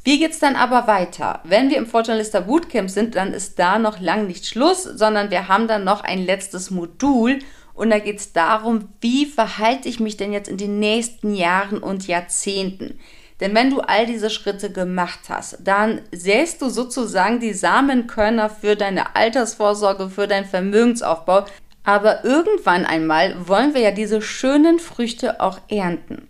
Wie 0.04 0.20
geht's 0.20 0.38
dann 0.38 0.54
aber 0.54 0.86
weiter? 0.86 1.40
Wenn 1.42 1.70
wir 1.70 1.78
im 1.78 1.86
Fortunalista 1.86 2.38
Bootcamp 2.40 2.88
sind, 2.90 3.16
dann 3.16 3.32
ist 3.32 3.58
da 3.58 3.80
noch 3.80 3.98
lang 3.98 4.28
nicht 4.28 4.46
Schluss, 4.46 4.84
sondern 4.84 5.30
wir 5.30 5.48
haben 5.48 5.66
dann 5.66 5.82
noch 5.82 6.04
ein 6.04 6.24
letztes 6.24 6.70
Modul 6.70 7.40
und 7.76 7.90
da 7.90 7.98
geht 7.98 8.18
es 8.18 8.32
darum, 8.32 8.88
wie 9.00 9.26
verhalte 9.26 9.88
ich 9.88 10.00
mich 10.00 10.16
denn 10.16 10.32
jetzt 10.32 10.48
in 10.48 10.56
den 10.56 10.78
nächsten 10.78 11.34
Jahren 11.34 11.78
und 11.78 12.06
Jahrzehnten. 12.06 12.98
Denn 13.40 13.54
wenn 13.54 13.68
du 13.68 13.80
all 13.80 14.06
diese 14.06 14.30
Schritte 14.30 14.72
gemacht 14.72 15.20
hast, 15.28 15.58
dann 15.62 16.00
säst 16.10 16.62
du 16.62 16.70
sozusagen 16.70 17.38
die 17.38 17.52
Samenkörner 17.52 18.48
für 18.48 18.76
deine 18.76 19.14
Altersvorsorge, 19.14 20.08
für 20.08 20.26
deinen 20.26 20.46
Vermögensaufbau. 20.46 21.44
Aber 21.84 22.24
irgendwann 22.24 22.86
einmal 22.86 23.46
wollen 23.46 23.74
wir 23.74 23.82
ja 23.82 23.90
diese 23.90 24.22
schönen 24.22 24.78
Früchte 24.78 25.40
auch 25.40 25.60
ernten. 25.68 26.28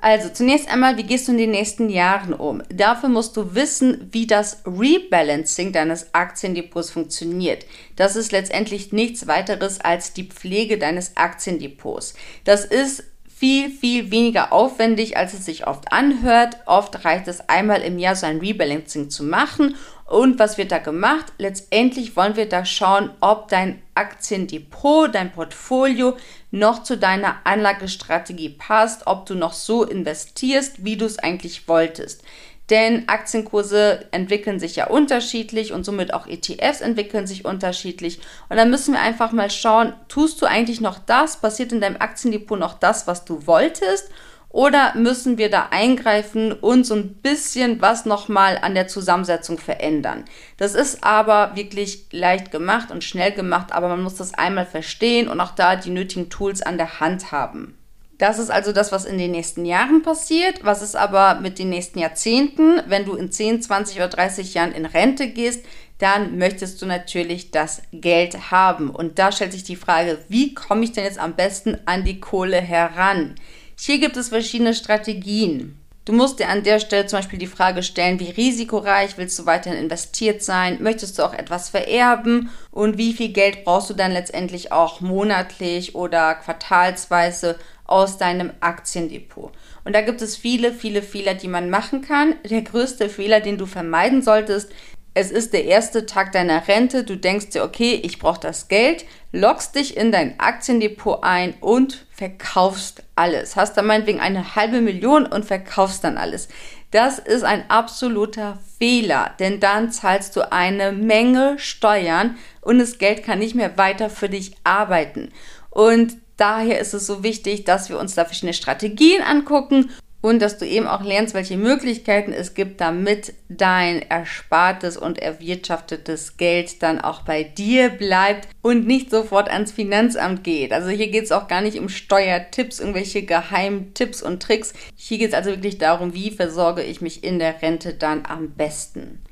Also 0.00 0.28
zunächst 0.28 0.68
einmal, 0.70 0.96
wie 0.96 1.02
gehst 1.02 1.26
du 1.26 1.32
in 1.32 1.38
den 1.38 1.50
nächsten 1.50 1.88
Jahren 1.88 2.32
um? 2.32 2.62
Dafür 2.72 3.08
musst 3.08 3.36
du 3.36 3.54
wissen, 3.54 4.08
wie 4.12 4.28
das 4.28 4.62
Rebalancing 4.64 5.72
deines 5.72 6.14
Aktiendepots 6.14 6.90
funktioniert. 6.90 7.66
Das 7.96 8.14
ist 8.14 8.30
letztendlich 8.30 8.92
nichts 8.92 9.26
weiteres 9.26 9.80
als 9.80 10.12
die 10.12 10.24
Pflege 10.24 10.78
deines 10.78 11.16
Aktiendepots. 11.16 12.14
Das 12.44 12.64
ist 12.64 13.02
viel, 13.26 13.70
viel 13.70 14.10
weniger 14.10 14.52
aufwendig, 14.52 15.16
als 15.16 15.32
es 15.32 15.44
sich 15.44 15.66
oft 15.66 15.92
anhört. 15.92 16.56
Oft 16.66 17.04
reicht 17.04 17.28
es 17.28 17.48
einmal 17.48 17.82
im 17.82 17.98
Jahr 17.98 18.16
so 18.16 18.26
ein 18.26 18.38
Rebalancing 18.38 19.10
zu 19.10 19.24
machen 19.24 19.76
und 20.08 20.38
was 20.38 20.56
wird 20.56 20.72
da 20.72 20.78
gemacht? 20.78 21.26
Letztendlich 21.36 22.16
wollen 22.16 22.36
wir 22.36 22.48
da 22.48 22.64
schauen, 22.64 23.10
ob 23.20 23.48
dein 23.48 23.82
Aktiendepot, 23.94 25.14
dein 25.14 25.32
Portfolio 25.32 26.16
noch 26.50 26.82
zu 26.82 26.96
deiner 26.96 27.36
Anlagestrategie 27.44 28.48
passt, 28.48 29.06
ob 29.06 29.26
du 29.26 29.34
noch 29.34 29.52
so 29.52 29.84
investierst, 29.84 30.82
wie 30.82 30.96
du 30.96 31.04
es 31.04 31.18
eigentlich 31.18 31.68
wolltest. 31.68 32.22
Denn 32.70 33.06
Aktienkurse 33.08 34.06
entwickeln 34.10 34.58
sich 34.58 34.76
ja 34.76 34.88
unterschiedlich 34.88 35.72
und 35.72 35.84
somit 35.84 36.14
auch 36.14 36.26
ETFs 36.26 36.80
entwickeln 36.80 37.26
sich 37.26 37.44
unterschiedlich. 37.44 38.20
Und 38.48 38.56
dann 38.56 38.70
müssen 38.70 38.94
wir 38.94 39.00
einfach 39.00 39.32
mal 39.32 39.50
schauen, 39.50 39.92
tust 40.08 40.40
du 40.40 40.46
eigentlich 40.46 40.80
noch 40.80 40.98
das, 40.98 41.38
passiert 41.38 41.72
in 41.72 41.80
deinem 41.82 42.00
Aktiendepot 42.00 42.58
noch 42.58 42.74
das, 42.74 43.06
was 43.06 43.26
du 43.26 43.46
wolltest? 43.46 44.10
Oder 44.50 44.94
müssen 44.96 45.36
wir 45.36 45.50
da 45.50 45.68
eingreifen 45.70 46.52
und 46.52 46.84
so 46.84 46.94
ein 46.94 47.14
bisschen 47.14 47.82
was 47.82 48.06
nochmal 48.06 48.58
an 48.62 48.74
der 48.74 48.88
Zusammensetzung 48.88 49.58
verändern? 49.58 50.24
Das 50.56 50.74
ist 50.74 51.04
aber 51.04 51.54
wirklich 51.54 52.06
leicht 52.12 52.50
gemacht 52.50 52.90
und 52.90 53.04
schnell 53.04 53.32
gemacht, 53.32 53.72
aber 53.72 53.88
man 53.88 54.02
muss 54.02 54.14
das 54.14 54.34
einmal 54.34 54.66
verstehen 54.66 55.28
und 55.28 55.40
auch 55.40 55.50
da 55.52 55.76
die 55.76 55.90
nötigen 55.90 56.30
Tools 56.30 56.62
an 56.62 56.78
der 56.78 57.00
Hand 57.00 57.30
haben. 57.30 57.78
Das 58.16 58.40
ist 58.40 58.50
also 58.50 58.72
das, 58.72 58.90
was 58.90 59.04
in 59.04 59.16
den 59.16 59.30
nächsten 59.30 59.64
Jahren 59.64 60.02
passiert. 60.02 60.64
Was 60.64 60.82
ist 60.82 60.96
aber 60.96 61.38
mit 61.40 61.60
den 61.60 61.68
nächsten 61.68 62.00
Jahrzehnten? 62.00 62.82
Wenn 62.86 63.04
du 63.04 63.14
in 63.14 63.30
10, 63.30 63.62
20 63.62 63.96
oder 63.96 64.08
30 64.08 64.54
Jahren 64.54 64.72
in 64.72 64.86
Rente 64.86 65.28
gehst, 65.28 65.64
dann 65.98 66.36
möchtest 66.36 66.82
du 66.82 66.86
natürlich 66.86 67.52
das 67.52 67.82
Geld 67.92 68.50
haben. 68.50 68.90
Und 68.90 69.20
da 69.20 69.30
stellt 69.30 69.52
sich 69.52 69.62
die 69.62 69.76
Frage, 69.76 70.18
wie 70.28 70.52
komme 70.52 70.82
ich 70.82 70.92
denn 70.92 71.04
jetzt 71.04 71.20
am 71.20 71.34
besten 71.34 71.78
an 71.86 72.04
die 72.04 72.18
Kohle 72.18 72.60
heran? 72.60 73.36
Hier 73.80 74.00
gibt 74.00 74.16
es 74.16 74.30
verschiedene 74.30 74.74
Strategien. 74.74 75.78
Du 76.04 76.12
musst 76.12 76.40
dir 76.40 76.48
an 76.48 76.64
der 76.64 76.80
Stelle 76.80 77.06
zum 77.06 77.20
Beispiel 77.20 77.38
die 77.38 77.46
Frage 77.46 77.82
stellen, 77.82 78.18
wie 78.18 78.30
risikoreich 78.30 79.16
willst 79.16 79.38
du 79.38 79.46
weiterhin 79.46 79.78
investiert 79.78 80.42
sein? 80.42 80.78
Möchtest 80.82 81.18
du 81.18 81.22
auch 81.22 81.32
etwas 81.32 81.68
vererben? 81.68 82.50
Und 82.72 82.98
wie 82.98 83.12
viel 83.12 83.28
Geld 83.28 83.64
brauchst 83.64 83.88
du 83.88 83.94
dann 83.94 84.12
letztendlich 84.12 84.72
auch 84.72 85.00
monatlich 85.00 85.94
oder 85.94 86.34
quartalsweise 86.34 87.56
aus 87.84 88.18
deinem 88.18 88.50
Aktiendepot? 88.60 89.52
Und 89.84 89.94
da 89.94 90.00
gibt 90.00 90.22
es 90.22 90.36
viele, 90.36 90.72
viele 90.72 91.00
Fehler, 91.00 91.34
die 91.34 91.48
man 91.48 91.70
machen 91.70 92.02
kann. 92.02 92.34
Der 92.44 92.62
größte 92.62 93.08
Fehler, 93.08 93.40
den 93.40 93.58
du 93.58 93.66
vermeiden 93.66 94.22
solltest, 94.22 94.72
es 95.18 95.32
ist 95.32 95.52
der 95.52 95.64
erste 95.64 96.06
Tag 96.06 96.30
deiner 96.30 96.68
Rente, 96.68 97.02
du 97.02 97.16
denkst 97.16 97.48
dir, 97.48 97.64
okay, 97.64 98.00
ich 98.04 98.20
brauche 98.20 98.38
das 98.38 98.68
Geld, 98.68 99.04
loggst 99.32 99.74
dich 99.74 99.96
in 99.96 100.12
dein 100.12 100.38
Aktiendepot 100.38 101.24
ein 101.24 101.54
und 101.60 102.06
verkaufst 102.12 103.02
alles. 103.16 103.56
Hast 103.56 103.76
dann 103.76 103.86
meinetwegen 103.86 104.20
eine 104.20 104.54
halbe 104.54 104.80
Million 104.80 105.26
und 105.26 105.44
verkaufst 105.44 106.04
dann 106.04 106.18
alles. 106.18 106.46
Das 106.92 107.18
ist 107.18 107.42
ein 107.42 107.68
absoluter 107.68 108.60
Fehler, 108.78 109.34
denn 109.40 109.58
dann 109.58 109.90
zahlst 109.90 110.36
du 110.36 110.52
eine 110.52 110.92
Menge 110.92 111.58
Steuern 111.58 112.36
und 112.60 112.78
das 112.78 112.98
Geld 112.98 113.24
kann 113.24 113.40
nicht 113.40 113.56
mehr 113.56 113.76
weiter 113.76 114.10
für 114.10 114.28
dich 114.28 114.54
arbeiten. 114.62 115.32
Und 115.70 116.16
daher 116.36 116.78
ist 116.78 116.94
es 116.94 117.08
so 117.08 117.24
wichtig, 117.24 117.64
dass 117.64 117.88
wir 117.88 117.98
uns 117.98 118.14
da 118.14 118.24
verschiedene 118.24 118.54
Strategien 118.54 119.22
angucken 119.22 119.90
und 120.20 120.40
dass 120.40 120.58
du 120.58 120.66
eben 120.66 120.86
auch 120.86 121.04
lernst, 121.04 121.34
welche 121.34 121.56
Möglichkeiten 121.56 122.32
es 122.32 122.54
gibt, 122.54 122.80
damit 122.80 123.34
dein 123.48 124.02
erspartes 124.02 124.96
und 124.96 125.18
erwirtschaftetes 125.18 126.36
Geld 126.36 126.82
dann 126.82 127.00
auch 127.00 127.22
bei 127.22 127.44
dir 127.44 127.88
bleibt 127.90 128.48
und 128.60 128.86
nicht 128.86 129.10
sofort 129.10 129.48
ans 129.48 129.70
Finanzamt 129.70 130.42
geht. 130.42 130.72
Also 130.72 130.88
hier 130.88 131.08
geht 131.08 131.24
es 131.24 131.32
auch 131.32 131.46
gar 131.46 131.60
nicht 131.60 131.78
um 131.78 131.88
Steuertipps, 131.88 132.80
irgendwelche 132.80 133.22
Geheimtipps 133.22 134.22
und 134.22 134.42
Tricks. 134.42 134.72
Hier 134.96 135.18
geht 135.18 135.28
es 135.28 135.34
also 135.34 135.50
wirklich 135.50 135.78
darum, 135.78 136.14
wie 136.14 136.32
versorge 136.32 136.82
ich 136.82 137.00
mich 137.00 137.22
in 137.22 137.38
der 137.38 137.62
Rente 137.62 137.94
dann 137.94 138.26
am 138.26 138.50
besten. 138.50 139.22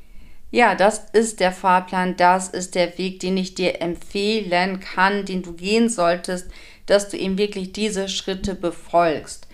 Ja, 0.52 0.76
das 0.76 1.06
ist 1.12 1.40
der 1.40 1.50
Fahrplan, 1.50 2.16
das 2.16 2.48
ist 2.48 2.76
der 2.76 2.96
Weg, 2.96 3.18
den 3.18 3.36
ich 3.36 3.56
dir 3.56 3.82
empfehlen 3.82 4.78
kann, 4.78 5.24
den 5.24 5.42
du 5.42 5.52
gehen 5.52 5.88
solltest, 5.88 6.48
dass 6.86 7.08
du 7.08 7.16
eben 7.16 7.36
wirklich 7.36 7.72
diese 7.72 8.08
Schritte 8.08 8.54
befolgst. 8.54 9.45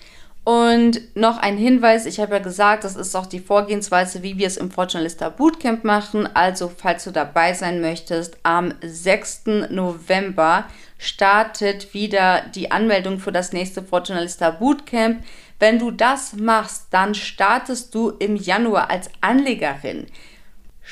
Und 0.45 1.01
noch 1.15 1.39
ein 1.39 1.57
Hinweis, 1.57 2.05
ich 2.05 2.19
habe 2.19 2.35
ja 2.35 2.39
gesagt, 2.41 2.83
das 2.83 2.97
ist 2.97 3.15
auch 3.15 3.27
die 3.27 3.39
Vorgehensweise, 3.39 4.25
wie 4.25 4.39
wir 4.39 4.49
es 4.49 4.57
im 4.57 4.73
Fortunalista 4.73 5.29
Bootcamp 5.29 5.85
machen. 5.85 6.29
Also, 6.35 6.71
falls 6.75 7.05
du 7.05 7.13
dabei 7.13 7.55
sein 7.55 7.81
möchtest, 7.81 8.37
am 8.43 8.75
6. 8.83 9.43
November 9.71 10.65
startet 10.99 11.95
wieder 11.95 12.43
die 12.55 12.73
Anmeldung 12.73 13.21
für 13.21 13.31
das 13.31 13.53
nächste 13.53 13.85
Fortunalista 13.85 14.51
Bootcamp. 14.51 15.23
Wenn 15.61 15.79
du 15.79 15.93
das 15.93 16.33
machst, 16.35 16.87
dann 16.91 17.15
startest 17.15 17.95
du 17.95 18.11
im 18.11 18.35
Januar 18.35 18.91
als 18.91 19.11
Anlegerin. 19.21 20.07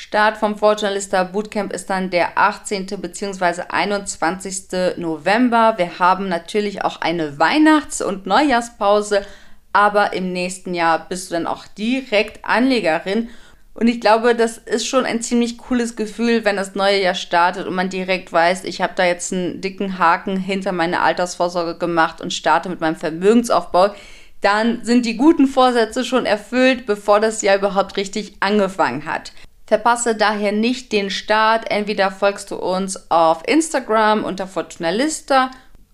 Start 0.03 0.39
vom 0.39 0.57
Fortunalista 0.57 1.25
Bootcamp 1.25 1.75
ist 1.75 1.91
dann 1.91 2.09
der 2.09 2.39
18. 2.39 2.87
bzw. 2.87 3.65
21. 3.69 4.97
November. 4.97 5.75
Wir 5.77 5.99
haben 5.99 6.27
natürlich 6.27 6.83
auch 6.83 7.03
eine 7.03 7.39
Weihnachts- 7.39 8.01
und 8.01 8.25
Neujahrspause, 8.25 9.27
aber 9.75 10.15
im 10.15 10.33
nächsten 10.33 10.73
Jahr 10.73 11.07
bist 11.07 11.29
du 11.29 11.35
dann 11.35 11.47
auch 11.47 11.67
direkt 11.67 12.47
Anlegerin. 12.47 13.29
Und 13.75 13.89
ich 13.89 14.01
glaube, 14.01 14.35
das 14.35 14.57
ist 14.57 14.87
schon 14.87 15.05
ein 15.05 15.21
ziemlich 15.21 15.59
cooles 15.59 15.97
Gefühl, 15.97 16.47
wenn 16.47 16.57
das 16.57 16.75
neue 16.75 17.03
Jahr 17.03 17.15
startet 17.15 17.67
und 17.67 17.75
man 17.75 17.91
direkt 17.91 18.33
weiß, 18.33 18.65
ich 18.65 18.81
habe 18.81 18.95
da 18.97 19.05
jetzt 19.05 19.35
einen 19.35 19.61
dicken 19.61 19.99
Haken 19.99 20.39
hinter 20.39 20.73
meine 20.73 21.03
Altersvorsorge 21.03 21.77
gemacht 21.77 22.23
und 22.23 22.33
starte 22.33 22.71
mit 22.71 22.81
meinem 22.81 22.97
Vermögensaufbau. 22.97 23.95
Dann 24.41 24.83
sind 24.83 25.05
die 25.05 25.19
guten 25.19 25.47
Vorsätze 25.47 26.07
schon 26.07 26.25
erfüllt, 26.25 26.87
bevor 26.87 27.21
das 27.21 27.43
Jahr 27.43 27.59
überhaupt 27.59 27.99
richtig 27.99 28.37
angefangen 28.41 29.05
hat. 29.05 29.33
Verpasse 29.71 30.17
daher 30.17 30.51
nicht 30.51 30.91
den 30.91 31.11
Start. 31.11 31.71
Entweder 31.71 32.11
folgst 32.11 32.51
du 32.51 32.57
uns 32.57 33.09
auf 33.09 33.47
Instagram 33.47 34.25
unter 34.25 34.49
Fortunalista 34.49 35.53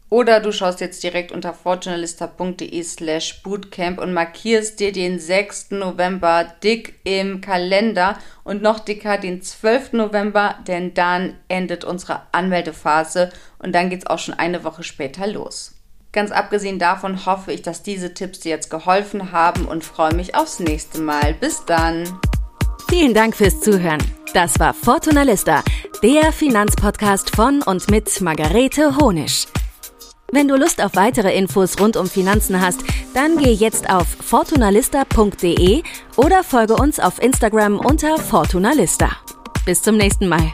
oder 0.08 0.40
du 0.40 0.50
schaust 0.50 0.80
jetzt 0.80 1.02
direkt 1.02 1.30
unter 1.30 1.52
fortunalista.de 1.52 2.82
slash 2.82 3.42
bootcamp 3.42 4.00
und 4.00 4.14
markierst 4.14 4.80
dir 4.80 4.92
den 4.92 5.18
6. 5.18 5.72
November 5.72 6.46
dick 6.62 6.94
im 7.04 7.42
Kalender 7.42 8.16
und 8.44 8.62
noch 8.62 8.78
dicker 8.78 9.18
den 9.18 9.42
12. 9.42 9.92
November, 9.92 10.54
denn 10.66 10.94
dann 10.94 11.34
endet 11.48 11.84
unsere 11.84 12.22
Anmeldephase 12.32 13.28
und 13.58 13.74
dann 13.74 13.90
geht 13.90 14.04
es 14.04 14.06
auch 14.06 14.18
schon 14.18 14.32
eine 14.32 14.64
Woche 14.64 14.84
später 14.84 15.26
los. 15.26 15.74
Ganz 16.12 16.30
abgesehen 16.30 16.78
davon 16.78 17.26
hoffe 17.26 17.52
ich, 17.52 17.60
dass 17.60 17.82
diese 17.82 18.14
Tipps 18.14 18.40
dir 18.40 18.52
jetzt 18.52 18.70
geholfen 18.70 19.32
haben 19.32 19.66
und 19.66 19.84
freue 19.84 20.14
mich 20.14 20.34
aufs 20.34 20.60
nächste 20.60 21.02
Mal. 21.02 21.34
Bis 21.34 21.66
dann! 21.66 22.18
Vielen 22.88 23.14
Dank 23.14 23.36
fürs 23.36 23.60
Zuhören. 23.60 24.02
Das 24.34 24.58
war 24.60 24.74
Fortuna 24.74 25.22
Lista, 25.22 25.62
der 26.02 26.32
Finanzpodcast 26.32 27.34
von 27.34 27.62
und 27.62 27.90
mit 27.90 28.20
Margarete 28.20 28.96
Honisch. 28.96 29.46
Wenn 30.32 30.48
du 30.48 30.56
Lust 30.56 30.82
auf 30.82 30.94
weitere 30.94 31.36
Infos 31.36 31.78
rund 31.80 31.96
um 31.96 32.06
Finanzen 32.08 32.60
hast, 32.60 32.80
dann 33.14 33.38
geh 33.38 33.52
jetzt 33.52 33.88
auf 33.88 34.06
fortunalista.de 34.06 35.82
oder 36.16 36.42
folge 36.42 36.74
uns 36.74 37.00
auf 37.00 37.22
Instagram 37.22 37.78
unter 37.78 38.18
Fortunalista. 38.18 39.10
Bis 39.64 39.82
zum 39.82 39.96
nächsten 39.96 40.28
Mal. 40.28 40.52